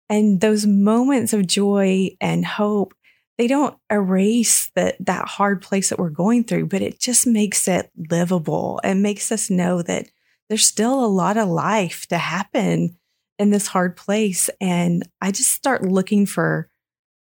And 0.08 0.40
those 0.40 0.68
moments 0.68 1.34
of 1.34 1.48
joy 1.48 2.12
and 2.22 2.46
hope, 2.46 2.94
they 3.40 3.48
don't 3.48 3.76
erase 3.92 4.70
that 4.76 4.96
that 5.00 5.28
hard 5.28 5.64
place 5.64 5.90
that 5.90 6.00
we're 6.00 6.12
going 6.12 6.44
through, 6.44 6.68
but 6.68 6.84
it 6.84 7.00
just 7.00 7.26
makes 7.26 7.68
it 7.68 7.92
livable 8.10 8.80
and 8.84 9.02
makes 9.02 9.32
us 9.32 9.50
know 9.50 9.82
that 9.82 10.10
there's 10.48 10.66
still 10.66 11.04
a 11.04 11.08
lot 11.08 11.38
of 11.38 11.50
life 11.50 12.06
to 12.08 12.18
happen 12.20 12.96
in 13.40 13.50
this 13.50 13.68
hard 13.68 13.98
place. 13.98 14.48
And 14.62 15.08
I 15.22 15.32
just 15.32 15.52
start 15.52 15.84
looking 15.84 16.28
for 16.28 16.70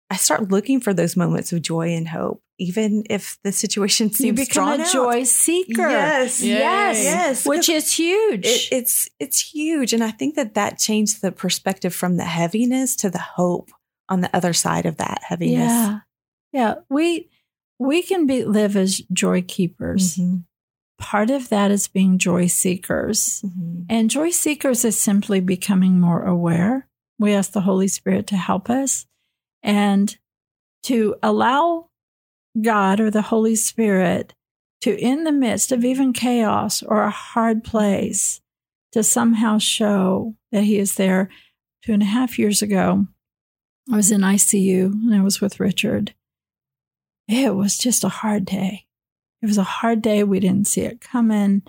I 0.08 0.16
start 0.16 0.50
looking 0.50 0.80
for 0.80 0.94
those 0.94 1.16
moments 1.16 1.52
of 1.52 1.62
joy 1.62 1.94
and 1.94 2.08
hope, 2.08 2.42
even 2.60 3.04
if 3.10 3.38
the 3.42 3.52
situation 3.52 4.10
seems 4.12 4.26
you 4.26 4.32
become 4.32 4.64
drawn 4.66 4.80
a 4.80 4.84
out. 4.84 4.92
joy 4.92 5.24
seeker. 5.24 5.88
Yes, 5.88 6.42
Yay. 6.42 6.58
Yes. 6.58 7.04
yes, 7.04 7.46
Which 7.46 7.68
is 7.68 7.92
huge. 7.92 8.46
it, 8.46 8.68
it's 8.70 9.08
it's 9.18 9.40
huge, 9.52 9.92
and 9.92 10.04
I 10.04 10.10
think 10.10 10.34
that 10.36 10.54
that 10.54 10.78
changed 10.78 11.22
the 11.22 11.32
perspective 11.32 11.94
from 11.94 12.16
the 12.16 12.24
heaviness 12.24 12.94
to 12.96 13.10
the 13.10 13.18
hope 13.18 13.70
on 14.08 14.20
the 14.20 14.30
other 14.36 14.52
side 14.52 14.86
of 14.86 14.96
that 14.98 15.20
heaviness. 15.22 15.54
yeah. 15.72 15.98
Yeah. 16.52 16.74
We 16.88 17.28
we 17.78 18.02
can 18.02 18.26
be 18.26 18.44
live 18.44 18.76
as 18.76 19.00
joy 19.12 19.42
keepers. 19.42 20.16
Mhm, 20.16 20.44
Part 20.98 21.30
of 21.30 21.48
that 21.48 21.70
is 21.70 21.88
being 21.88 22.18
joy 22.18 22.46
seekers. 22.48 23.40
mhm, 23.42 23.86
And 23.88 24.10
joy 24.10 24.30
seekers 24.30 24.84
is 24.84 25.00
simply 25.00 25.40
becoming 25.40 25.98
more 26.00 26.24
aware. 26.24 26.88
We 27.18 27.32
ask 27.32 27.52
the 27.52 27.60
Holy 27.62 27.88
Spirit 27.88 28.26
to 28.28 28.36
help 28.36 28.68
us 28.68 29.06
and 29.62 30.16
to 30.84 31.14
allow 31.22 31.89
God 32.60 33.00
or 33.00 33.10
the 33.10 33.22
Holy 33.22 33.54
Spirit 33.54 34.34
to, 34.82 34.98
in 34.98 35.24
the 35.24 35.32
midst 35.32 35.72
of 35.72 35.84
even 35.84 36.12
chaos 36.12 36.82
or 36.82 37.02
a 37.02 37.10
hard 37.10 37.58
mm-hmm. 37.58 37.70
place, 37.70 38.40
to 38.92 39.02
somehow 39.02 39.58
show 39.58 40.34
that 40.50 40.64
He 40.64 40.78
is 40.78 40.94
there. 40.94 41.28
Two 41.84 41.92
and 41.94 42.02
a 42.02 42.06
half 42.06 42.38
years 42.38 42.60
ago, 42.60 43.06
I 43.90 43.96
was 43.96 44.10
in 44.10 44.20
ICU 44.20 44.86
and 44.86 45.14
I 45.14 45.22
was 45.22 45.40
with 45.40 45.60
Richard. 45.60 46.14
It 47.26 47.54
was 47.54 47.78
just 47.78 48.04
a 48.04 48.08
hard 48.08 48.44
day. 48.44 48.86
It 49.40 49.46
was 49.46 49.56
a 49.56 49.62
hard 49.62 50.02
day. 50.02 50.22
We 50.22 50.40
didn't 50.40 50.66
see 50.66 50.82
it 50.82 51.00
coming 51.00 51.62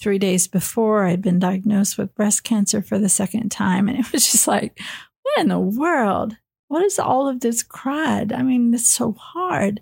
three 0.00 0.18
days 0.18 0.48
before 0.48 1.06
I'd 1.06 1.22
been 1.22 1.38
diagnosed 1.38 1.96
with 1.96 2.14
breast 2.14 2.42
cancer 2.42 2.82
for 2.82 2.98
the 2.98 3.08
second 3.08 3.50
time. 3.50 3.88
And 3.88 3.98
it 3.98 4.12
was 4.12 4.26
just 4.32 4.48
like, 4.48 4.80
what 5.22 5.38
in 5.38 5.48
the 5.48 5.58
world? 5.58 6.36
What 6.68 6.82
is 6.82 6.98
all 6.98 7.28
of 7.28 7.40
this 7.40 7.62
crud? 7.62 8.36
I 8.36 8.42
mean, 8.42 8.74
it's 8.74 8.90
so 8.90 9.12
hard. 9.12 9.80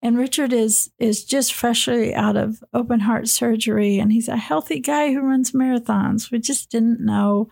And 0.00 0.16
Richard 0.16 0.52
is 0.52 0.90
is 0.98 1.24
just 1.24 1.52
freshly 1.52 2.14
out 2.14 2.36
of 2.36 2.62
open 2.72 3.00
heart 3.00 3.28
surgery 3.28 3.98
and 3.98 4.12
he's 4.12 4.28
a 4.28 4.36
healthy 4.36 4.80
guy 4.80 5.12
who 5.12 5.20
runs 5.20 5.52
marathons. 5.52 6.30
We 6.30 6.38
just 6.38 6.70
didn't 6.70 7.00
know. 7.00 7.48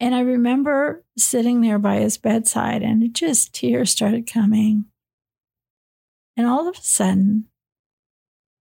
And 0.00 0.14
I 0.14 0.20
remember 0.20 1.04
sitting 1.16 1.60
there 1.60 1.78
by 1.78 1.96
his 1.96 2.16
bedside 2.16 2.82
and 2.82 3.14
just 3.14 3.54
tears 3.54 3.90
started 3.90 4.30
coming. 4.30 4.86
And 6.36 6.46
all 6.46 6.68
of 6.68 6.76
a 6.76 6.82
sudden, 6.82 7.46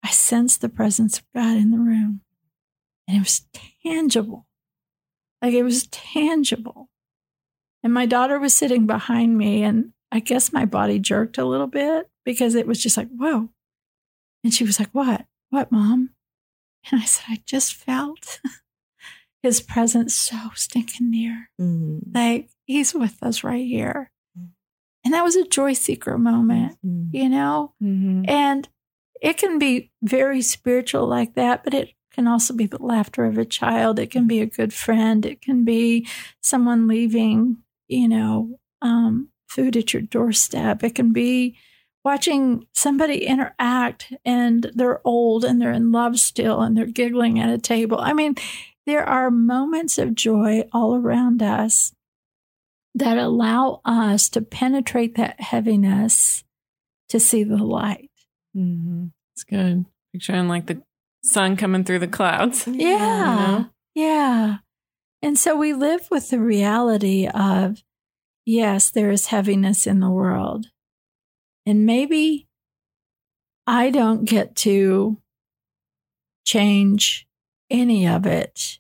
I 0.04 0.10
sensed 0.10 0.62
the 0.62 0.70
presence 0.70 1.20
of 1.20 1.26
God 1.36 1.58
in 1.58 1.72
the 1.72 1.80
room. 1.80 2.22
And 3.08 3.18
it 3.18 3.20
was 3.20 3.46
tangible. 3.84 4.46
Like 5.42 5.54
it 5.54 5.64
was 5.64 5.88
tangible. 5.88 6.90
And 7.84 7.94
my 7.94 8.06
daughter 8.06 8.40
was 8.40 8.54
sitting 8.54 8.88
behind 8.88 9.38
me, 9.38 9.64
and 9.64 9.94
I 10.12 10.20
guess 10.20 10.52
my 10.52 10.66
body 10.66 11.00
jerked 11.00 11.38
a 11.38 11.46
little 11.46 11.68
bit 11.68 12.10
because 12.28 12.56
it 12.56 12.68
was 12.68 12.84
just 12.84 12.98
like, 12.98 13.08
whoa. 13.08 13.48
And 14.44 14.54
she 14.54 14.66
was 14.66 14.80
like, 14.80 14.90
What? 14.92 15.26
What, 15.50 15.72
mom? 15.72 16.10
And 16.92 17.02
I 17.02 17.06
said, 17.06 17.24
I 17.30 17.42
just 17.46 17.74
felt 17.74 18.42
his 19.42 19.62
presence 19.62 20.14
so 20.14 20.36
stinking 20.54 21.10
near. 21.10 21.50
mhm, 21.60 22.02
Like 22.14 22.50
he's 22.66 22.94
with 22.94 23.18
us 23.24 23.46
right 23.46 23.66
here. 23.66 24.12
And 25.06 25.14
that 25.14 25.24
was 25.24 25.38
a 25.38 25.48
joy 25.48 25.72
seeker 25.72 26.18
moment, 26.18 26.78
mhm. 26.86 27.10
you 27.14 27.30
know? 27.30 27.74
Mm-hmm. 27.82 28.26
And 28.28 28.68
it 29.22 29.38
can 29.38 29.58
be 29.58 29.90
very 30.04 30.42
spiritual 30.42 31.08
like 31.08 31.36
that, 31.36 31.64
but 31.64 31.74
it 31.74 31.92
can 32.14 32.28
also 32.28 32.54
be 32.54 32.66
the 32.66 32.84
laughter 32.84 33.24
of 33.24 33.38
a 33.38 33.46
child. 33.46 34.00
It 34.00 34.12
can 34.12 34.28
be 34.28 34.42
a 34.42 34.46
good 34.46 34.74
friend. 34.74 35.26
It 35.26 35.42
can 35.42 35.64
be 35.64 36.08
someone 36.44 36.88
leaving, 36.90 37.58
you 37.88 38.10
know, 38.10 38.60
um, 38.82 39.30
food 39.48 39.78
at 39.78 39.94
your 39.94 40.02
doorstep. 40.02 40.84
It 40.84 40.94
can 40.96 41.14
be 41.14 41.58
watching 42.04 42.66
somebody 42.74 43.26
interact 43.26 44.14
and 44.24 44.72
they're 44.74 45.02
old 45.06 45.44
and 45.44 45.62
they're 45.62 45.72
in 45.72 45.92
love 45.92 46.20
still 46.20 46.62
and 46.62 46.78
they're 46.78 46.86
giggling 46.86 47.40
at 47.40 47.50
a 47.50 47.58
table. 47.58 48.00
I 48.00 48.14
mean, 48.14 48.36
there 48.86 49.04
are 49.04 49.30
moments 49.30 49.98
of 49.98 50.16
joy 50.16 50.64
all 50.72 50.96
around 50.96 51.44
us 51.44 51.94
that 52.96 53.18
allow 53.18 53.82
us 53.86 54.30
to 54.30 54.42
penetrate 54.42 55.16
that 55.16 55.40
heaviness 55.42 56.44
to 57.10 57.20
see 57.20 57.44
the 57.44 57.58
light. 57.58 58.10
Mm-hmm. 58.56 59.08
It's 59.36 59.44
good. 59.44 59.86
Picturing 60.14 60.48
like 60.48 60.66
the 60.66 60.82
sun 61.24 61.58
coming 61.58 61.84
through 61.84 62.00
the 62.00 62.08
clouds. 62.08 62.68
Yeah. 62.68 62.98
know? 62.98 63.66
Yeah. 63.94 64.58
And 65.22 65.38
so 65.38 65.56
we 65.56 65.74
live 65.74 66.08
with 66.10 66.30
the 66.30 66.40
reality 66.40 67.28
of, 67.28 67.84
yes, 68.46 68.90
there 68.90 69.12
is 69.12 69.28
heaviness 69.28 69.86
in 69.86 70.00
the 70.00 70.10
world. 70.10 70.68
And 71.68 71.86
maybe 71.86 72.48
I 73.68 73.90
don't 73.90 74.24
get 74.24 74.56
to 74.58 75.18
change 76.46 77.28
any 77.70 78.08
of 78.08 78.26
it 78.26 78.80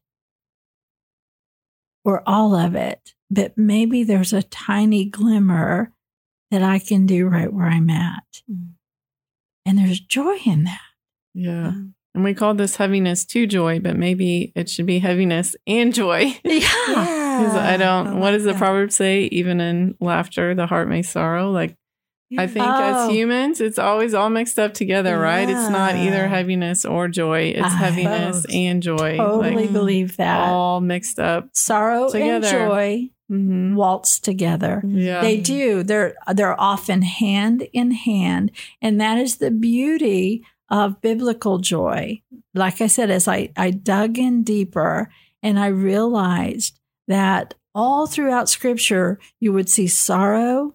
or 2.05 2.23
all 2.25 2.55
of 2.55 2.75
it, 2.75 3.13
but 3.29 3.57
maybe 3.57 4.05
there's 4.05 4.31
a 4.31 4.41
tiny 4.41 5.03
glimmer 5.03 5.91
that 6.49 6.63
I 6.63 6.79
can 6.79 7.05
do 7.05 7.27
right 7.27 7.51
where 7.51 7.65
I'm 7.67 7.89
at. 7.89 8.23
Mm. 8.49 8.69
And 9.65 9.77
there's 9.77 9.99
joy 9.99 10.37
in 10.45 10.63
that. 10.63 10.79
Yeah. 11.33 11.73
And 12.15 12.23
we 12.23 12.33
call 12.33 12.53
this 12.53 12.77
heaviness 12.77 13.25
to 13.25 13.45
joy, 13.47 13.81
but 13.81 13.97
maybe 13.97 14.53
it 14.55 14.69
should 14.69 14.85
be 14.85 14.99
heaviness 14.99 15.57
and 15.67 15.93
joy. 15.93 16.39
Yeah. 16.45 17.25
Because 17.37 17.53
I 17.53 17.77
don't, 17.77 18.19
what 18.19 18.31
does 18.31 18.45
the 18.45 18.55
proverb 18.55 18.91
say? 18.91 19.25
Even 19.25 19.61
in 19.61 19.95
laughter, 19.99 20.55
the 20.55 20.65
heart 20.65 20.89
may 20.89 21.03
sorrow. 21.03 21.51
Like, 21.51 21.77
I 22.37 22.47
think 22.47 22.65
Oh. 22.67 23.05
as 23.05 23.11
humans, 23.11 23.61
it's 23.61 23.77
always 23.79 24.13
all 24.13 24.29
mixed 24.29 24.57
up 24.59 24.73
together, 24.73 25.17
right? 25.19 25.47
It's 25.49 25.69
not 25.69 25.95
either 25.95 26.27
heaviness 26.27 26.83
or 26.83 27.07
joy. 27.07 27.53
It's 27.55 27.65
I 27.65 27.69
heaviness 27.69 28.41
both. 28.45 28.53
and 28.53 28.83
joy. 28.83 29.17
Totally 29.17 29.55
Like, 29.65 29.73
believe 29.73 30.17
that. 30.17 30.49
all 30.49 30.81
mixed 30.81 31.19
up. 31.19 31.49
sorrow 31.53 32.09
Together. 32.09 32.47
and 32.47 32.69
joy 32.69 33.09
hmm 33.29 33.75
waltz 33.75 34.19
together. 34.19 34.81
Yeah. 34.87 35.19
They 35.21 35.37
do. 35.37 35.83
They're 35.83 36.15
they're 36.33 36.59
often 36.59 37.01
hand 37.01 37.67
in 37.73 37.91
hand, 37.91 38.51
and 38.81 38.99
that 39.01 39.17
is 39.17 39.37
the 39.37 39.51
beauty 39.51 40.43
of 40.69 41.01
biblical 41.01 41.57
joy. 41.59 42.21
Like 42.53 42.79
I 42.81 42.87
said, 42.87 43.09
as 43.09 43.27
I, 43.27 43.51
I 43.57 43.71
dug 43.71 44.17
in 44.17 44.43
deeper 44.43 45.09
and 45.43 45.59
I 45.59 45.67
realized 45.67 46.79
that 47.07 47.53
all 47.75 48.07
throughout 48.07 48.49
scripture 48.49 49.19
you 49.39 49.51
would 49.53 49.69
see 49.69 49.87
sorrow 49.87 50.73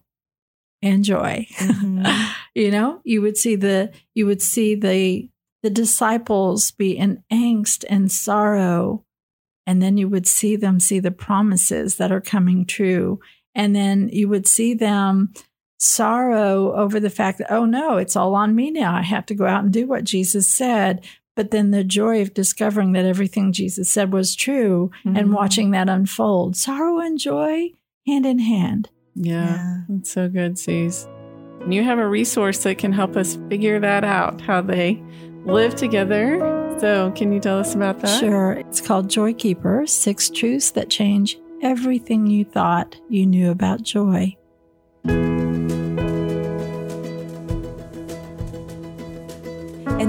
and 0.83 1.05
joy. 1.05 1.47
Mhm. 1.59 2.31
you 2.55 2.71
know, 2.71 3.01
you 3.05 3.23
would 3.23 3.37
see 3.37 3.57
the 3.57 3.91
you 4.15 4.27
would 4.27 4.43
see 4.43 4.75
the 4.75 5.29
the 5.63 5.71
disciples 5.71 6.71
be 6.73 6.97
in 6.97 7.23
angst 7.33 7.85
and 7.89 8.11
sorrow 8.11 9.05
and 9.65 9.81
then 9.81 9.97
you 9.97 10.09
would 10.09 10.27
see 10.27 10.57
them 10.57 10.81
see 10.81 10.99
the 10.99 11.13
promises 11.13 11.97
that 11.97 12.11
are 12.11 12.21
coming 12.21 12.67
true 12.67 13.21
and 13.55 13.77
then 13.77 14.09
you 14.13 14.29
would 14.29 14.47
see 14.49 14.75
them 14.75 15.33
sorrow 15.79 16.73
over 16.75 16.99
the 17.01 17.11
fact 17.11 17.39
that 17.39 17.51
oh 17.53 17.65
no 17.65 17.97
it's 17.97 18.17
all 18.17 18.35
on 18.35 18.55
me 18.55 18.71
now 18.71 18.95
i 18.95 19.03
have 19.03 19.27
to 19.27 19.35
go 19.35 19.47
out 19.47 19.63
and 19.65 19.73
do 19.73 19.87
what 19.87 20.05
jesus 20.05 20.49
said 20.49 21.05
but 21.37 21.51
then 21.51 21.71
the 21.71 21.83
joy 21.85 22.21
of 22.23 22.35
discovering 22.35 22.93
that 22.93 23.05
everything 23.05 23.53
jesus 23.53 23.91
said 23.91 24.13
was 24.13 24.35
true 24.37 24.91
and 25.05 25.17
Mhm. 25.29 25.33
watching 25.35 25.71
that 25.73 25.89
unfold 25.89 26.57
sorrow 26.57 26.99
and 27.01 27.19
joy 27.19 27.71
hand 28.07 28.27
in 28.27 28.39
hand 28.39 28.89
Yeah, 29.15 29.55
Yeah. 29.55 29.97
It's 29.97 30.11
so 30.11 30.29
good, 30.29 30.59
Suze. 30.59 31.07
And 31.61 31.73
you 31.73 31.85
have 31.85 31.99
a 31.99 32.09
resource 32.09 32.59
that 32.65 32.79
can 32.79 32.93
help 32.93 33.17
us 33.17 33.39
figure 33.49 33.79
that 33.81 34.05
out, 34.05 34.41
how 34.41 34.61
they 34.63 35.03
live 35.45 35.75
together. 35.75 36.39
So, 36.81 37.13
can 37.15 37.33
you 37.33 37.39
tell 37.39 37.59
us 37.59 37.75
about 37.75 38.01
that? 38.01 38.19
Sure. 38.19 38.53
It's 38.53 38.81
called 38.81 39.09
Joy 39.09 39.35
Keeper 39.35 39.87
Six 39.87 40.31
Truths 40.31 40.73
That 40.73 40.89
Change 40.91 41.39
Everything 41.63 42.27
You 42.27 42.45
Thought 42.45 42.97
You 43.09 43.27
Knew 43.27 43.51
About 43.51 43.83
Joy. 43.83 44.37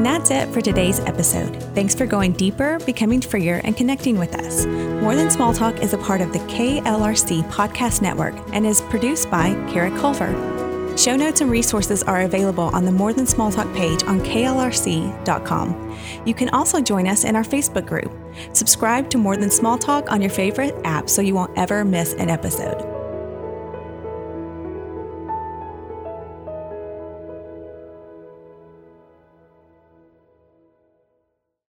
And 0.04 0.22
that's 0.22 0.32
it 0.32 0.54
for 0.54 0.60
today's 0.60 1.00
episode. 1.00 1.56
Thanks 1.74 1.96
for 1.96 2.06
going 2.06 2.34
deeper, 2.34 2.78
becoming 2.80 3.22
freer, 3.22 3.62
and 3.64 3.78
connecting 3.78 4.20
with 4.20 4.36
us. 4.36 4.66
More 4.66 5.16
Than 5.16 5.32
Small 5.32 5.54
Talk 5.54 5.80
is 5.80 5.94
a 5.94 5.98
part 5.98 6.20
of 6.20 6.34
the 6.34 6.40
KLRC 6.40 7.50
Podcast 7.50 8.02
Network 8.02 8.36
and 8.52 8.66
is 8.66 8.82
produced 8.82 9.32
by 9.32 9.54
Kara 9.72 9.90
Culver. 9.92 10.98
Show 10.98 11.16
notes 11.16 11.40
and 11.40 11.50
resources 11.50 12.04
are 12.04 12.24
available 12.24 12.66
on 12.66 12.84
the 12.84 12.92
More 12.92 13.14
Than 13.14 13.26
Small 13.26 13.50
Talk 13.50 13.74
page 13.76 14.04
on 14.04 14.20
klrc.com. 14.20 15.98
You 16.26 16.34
can 16.34 16.50
also 16.50 16.82
join 16.82 17.08
us 17.08 17.24
in 17.24 17.38
our 17.38 17.46
Facebook 17.46 17.86
group. 17.86 18.12
Subscribe 18.52 19.10
to 19.12 19.18
More 19.18 19.38
Than 19.38 19.50
Small 19.50 19.78
Talk 19.78 20.12
on 20.12 20.22
your 20.22 20.32
favorite 20.32 20.76
app 20.84 21.10
so 21.10 21.22
you 21.22 21.34
won't 21.34 21.58
ever 21.58 21.86
miss 21.86 22.12
an 22.16 22.30
episode. 22.30 22.93